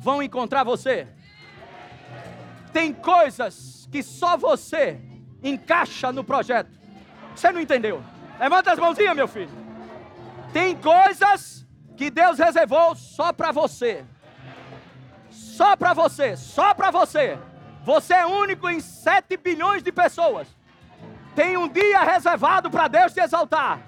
Vão 0.00 0.22
encontrar 0.22 0.64
você. 0.64 1.06
Tem 2.72 2.94
coisas 2.94 3.86
que 3.92 4.02
só 4.02 4.38
você 4.38 4.98
encaixa 5.42 6.10
no 6.10 6.24
projeto. 6.24 6.70
Você 7.36 7.52
não 7.52 7.60
entendeu? 7.60 8.02
Levanta 8.40 8.72
as 8.72 8.78
mãozinhas, 8.78 9.14
meu 9.14 9.28
filho. 9.28 9.50
Tem 10.52 10.74
coisas 10.74 11.66
que 11.94 12.10
Deus 12.10 12.38
reservou 12.38 12.94
só 12.96 13.30
para 13.32 13.52
você. 13.52 14.06
Só 15.30 15.76
para 15.76 15.92
você, 15.92 16.36
só 16.36 16.72
para 16.72 16.90
você. 16.90 17.38
Você 17.84 18.14
é 18.14 18.24
único 18.24 18.68
em 18.68 18.80
7 18.80 19.36
bilhões 19.36 19.82
de 19.82 19.92
pessoas. 19.92 20.48
Tem 21.34 21.56
um 21.56 21.68
dia 21.68 22.00
reservado 22.00 22.70
para 22.70 22.88
Deus 22.88 23.12
te 23.12 23.20
exaltar. 23.20 23.87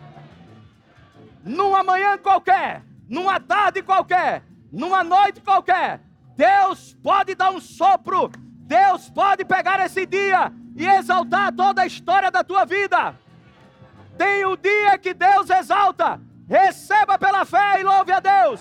Numa 1.44 1.83
manhã 1.83 2.18
qualquer, 2.18 2.83
numa 3.09 3.40
tarde 3.40 3.83
qualquer, 3.83 4.42
numa 4.70 5.03
noite 5.03 5.40
qualquer, 5.40 6.00
Deus 6.37 6.96
pode 7.03 7.35
dar 7.35 7.50
um 7.50 7.61
sopro. 7.61 8.31
Deus 8.66 9.11
pode 9.11 9.44
pegar 9.44 9.85
esse 9.85 10.07
dia 10.07 10.53
e 10.76 10.87
exaltar 10.87 11.53
toda 11.53 11.83
a 11.83 11.87
história 11.87 12.31
da 12.31 12.44
tua 12.44 12.64
vida. 12.64 13.14
Tem 14.16 14.44
o 14.44 14.57
dia 14.57 14.96
que 14.98 15.12
Deus 15.12 15.50
exalta. 15.50 16.20
Receba 16.46 17.18
pela 17.18 17.44
fé 17.44 17.81
e 17.81 17.85
louve 17.85 18.12
a 18.12 18.20
Deus. 18.20 18.61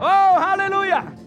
Oh, 0.00 0.38
aleluia! 0.38 1.17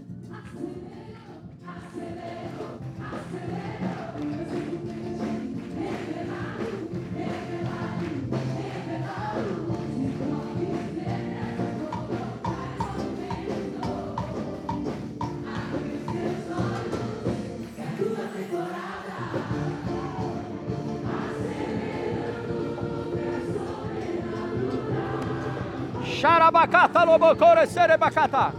Xarabacata, 26.51 27.05
lobocore, 27.05 27.65
serebacata. 27.65 28.51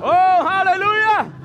Oh, 0.00 0.46
aleluia! 0.46 1.43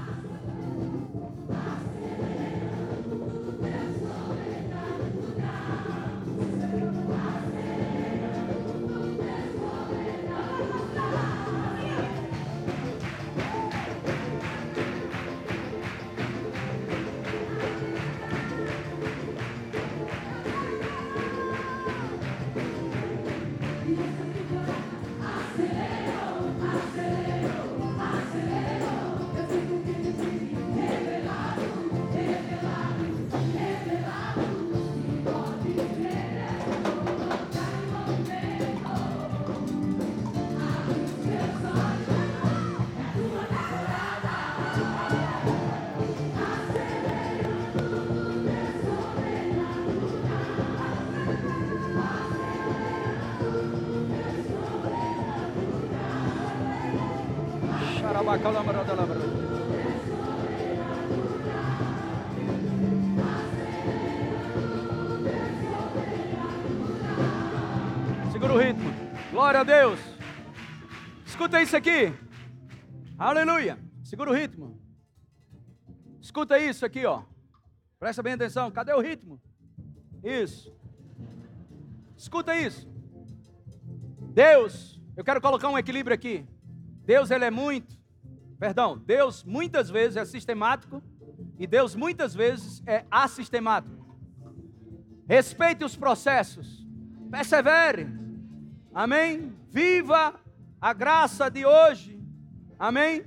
Glória 69.60 69.76
a 69.76 69.82
Deus. 69.82 70.00
Escuta 71.26 71.62
isso 71.62 71.76
aqui. 71.76 72.14
Aleluia. 73.18 73.78
Segura 74.06 74.32
o 74.32 74.34
ritmo. 74.34 74.80
Escuta 76.22 76.58
isso 76.58 76.86
aqui, 76.86 77.06
ó. 77.06 77.24
Presta 78.00 78.24
bem 78.24 78.34
atenção. 78.34 78.72
Cadê 78.72 78.94
o 78.94 79.02
ritmo? 79.02 79.42
Isso. 80.24 80.74
Escuta 82.16 82.56
isso. 82.56 82.90
Deus, 84.32 84.98
eu 85.18 85.26
quero 85.26 85.42
colocar 85.42 85.68
um 85.68 85.78
equilíbrio 85.78 86.16
aqui. 86.16 86.48
Deus, 87.06 87.30
ele 87.30 87.44
é 87.44 87.52
muito 87.52 88.00
Perdão, 88.58 88.98
Deus 88.98 89.44
muitas 89.44 89.90
vezes 89.90 90.18
é 90.18 90.26
sistemático 90.26 91.02
e 91.58 91.66
Deus 91.66 91.96
muitas 91.96 92.34
vezes 92.34 92.84
é 92.86 93.06
assistemático. 93.10 94.18
Respeite 95.28 95.84
os 95.86 95.96
processos, 95.96 96.86
persevere, 97.32 98.19
amém? 98.94 99.56
Viva 99.70 100.40
a 100.82 100.94
graça 100.94 101.50
de 101.50 101.66
hoje, 101.66 102.20
amém? 102.78 103.26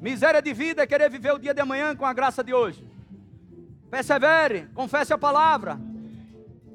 Miséria 0.00 0.40
de 0.40 0.52
vida 0.52 0.82
é 0.82 0.86
querer 0.86 1.10
viver 1.10 1.32
o 1.32 1.38
dia 1.38 1.52
de 1.52 1.60
amanhã 1.60 1.94
com 1.94 2.06
a 2.06 2.12
graça 2.12 2.42
de 2.42 2.54
hoje. 2.54 2.88
Persevere, 3.90 4.68
confesse 4.74 5.12
a 5.12 5.18
palavra, 5.18 5.78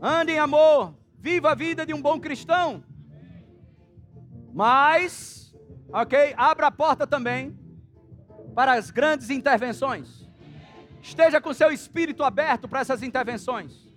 ande 0.01 0.33
em 0.33 0.39
amor, 0.39 0.93
viva 1.17 1.51
a 1.51 1.55
vida 1.55 1.85
de 1.85 1.93
um 1.93 2.01
bom 2.01 2.19
cristão. 2.19 2.83
Mas, 4.53 5.55
ok, 5.91 6.33
abra 6.37 6.67
a 6.67 6.71
porta 6.71 7.07
também 7.07 7.57
para 8.53 8.73
as 8.73 8.91
grandes 8.91 9.29
intervenções. 9.29 10.29
Esteja 11.01 11.39
com 11.39 11.53
seu 11.53 11.71
espírito 11.71 12.23
aberto 12.23 12.67
para 12.67 12.79
essas 12.79 13.03
intervenções. 13.03 13.93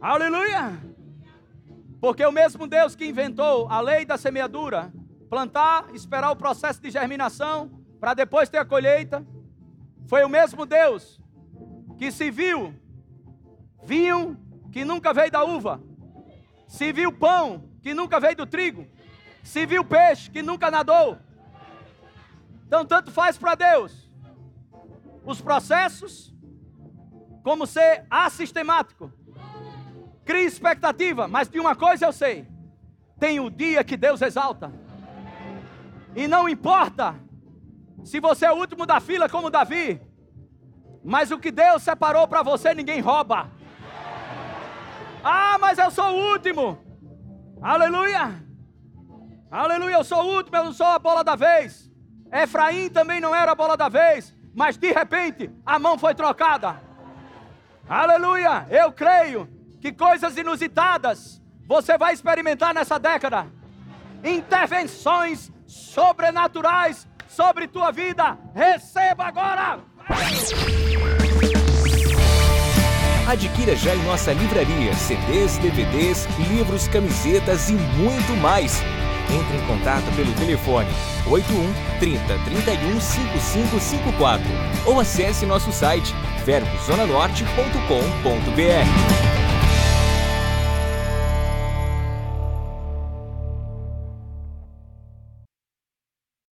Aleluia! 0.00 0.95
Porque 2.06 2.24
o 2.24 2.30
mesmo 2.30 2.68
Deus 2.68 2.94
que 2.94 3.04
inventou 3.04 3.68
a 3.68 3.80
lei 3.80 4.04
da 4.04 4.16
semeadura, 4.16 4.92
plantar, 5.28 5.92
esperar 5.92 6.30
o 6.30 6.36
processo 6.36 6.80
de 6.80 6.88
germinação, 6.88 7.82
para 7.98 8.14
depois 8.14 8.48
ter 8.48 8.58
a 8.58 8.64
colheita. 8.64 9.26
Foi 10.06 10.22
o 10.22 10.28
mesmo 10.28 10.64
Deus 10.64 11.20
que 11.98 12.12
se 12.12 12.30
viu 12.30 12.72
vinho 13.82 14.38
que 14.70 14.84
nunca 14.84 15.12
veio 15.12 15.32
da 15.32 15.42
uva, 15.42 15.82
se 16.68 16.92
viu 16.92 17.10
pão 17.10 17.68
que 17.82 17.92
nunca 17.92 18.20
veio 18.20 18.36
do 18.36 18.46
trigo, 18.46 18.86
se 19.42 19.66
viu 19.66 19.84
peixe 19.84 20.30
que 20.30 20.42
nunca 20.42 20.70
nadou. 20.70 21.18
Então, 22.68 22.86
tanto 22.86 23.10
faz 23.10 23.36
para 23.36 23.56
Deus 23.56 24.08
os 25.24 25.40
processos, 25.40 26.32
como 27.42 27.66
ser 27.66 28.06
assistemático. 28.08 29.12
Cria 30.26 30.42
expectativa, 30.42 31.28
mas 31.28 31.48
de 31.48 31.60
uma 31.60 31.76
coisa 31.76 32.04
eu 32.04 32.12
sei: 32.12 32.46
tem 33.18 33.38
o 33.38 33.48
dia 33.48 33.84
que 33.84 33.96
Deus 33.96 34.20
exalta, 34.20 34.72
e 36.16 36.26
não 36.26 36.48
importa 36.48 37.14
se 38.04 38.18
você 38.18 38.46
é 38.46 38.52
o 38.52 38.56
último 38.56 38.84
da 38.84 38.98
fila, 39.00 39.28
como 39.28 39.50
Davi, 39.50 40.00
mas 41.04 41.30
o 41.30 41.38
que 41.38 41.52
Deus 41.52 41.82
separou 41.82 42.26
para 42.26 42.42
você, 42.42 42.74
ninguém 42.74 43.00
rouba. 43.00 43.48
Ah, 45.22 45.56
mas 45.60 45.78
eu 45.78 45.90
sou 45.90 46.12
o 46.12 46.32
último. 46.32 46.78
Aleluia. 47.62 48.44
Aleluia, 49.50 49.94
eu 49.94 50.04
sou 50.04 50.22
o 50.22 50.36
último, 50.36 50.56
eu 50.56 50.64
não 50.64 50.72
sou 50.72 50.86
a 50.86 50.98
bola 50.98 51.22
da 51.22 51.36
vez. 51.36 51.90
Efraim 52.32 52.88
também 52.88 53.20
não 53.20 53.34
era 53.34 53.52
a 53.52 53.54
bola 53.54 53.76
da 53.76 53.88
vez, 53.88 54.36
mas 54.54 54.76
de 54.76 54.90
repente 54.92 55.50
a 55.64 55.78
mão 55.78 55.96
foi 55.96 56.14
trocada. 56.14 56.80
Aleluia, 57.88 58.66
eu 58.70 58.92
creio 58.92 59.55
que 59.80 59.92
coisas 59.92 60.36
inusitadas 60.36 61.40
você 61.66 61.98
vai 61.98 62.14
experimentar 62.14 62.72
nessa 62.72 62.98
década. 62.98 63.46
Intervenções 64.24 65.52
sobrenaturais 65.66 67.06
sobre 67.28 67.66
tua 67.66 67.90
vida. 67.90 68.38
Receba 68.54 69.24
agora. 69.24 69.80
Adquira 73.28 73.74
já 73.74 73.92
em 73.94 74.02
nossa 74.04 74.32
livraria 74.32 74.94
CDs, 74.94 75.58
DVDs, 75.58 76.26
livros, 76.48 76.86
camisetas 76.88 77.68
e 77.68 77.72
muito 77.72 78.32
mais. 78.40 78.80
Entre 79.28 79.56
em 79.56 79.66
contato 79.66 80.04
pelo 80.14 80.32
telefone 80.34 80.88
81 81.26 81.74
30 81.98 82.38
31 82.44 83.00
5554 83.00 84.44
ou 84.86 85.00
acesse 85.00 85.44
nosso 85.44 85.72
site 85.72 86.14
verbozonanorte.com.br. 86.44 89.25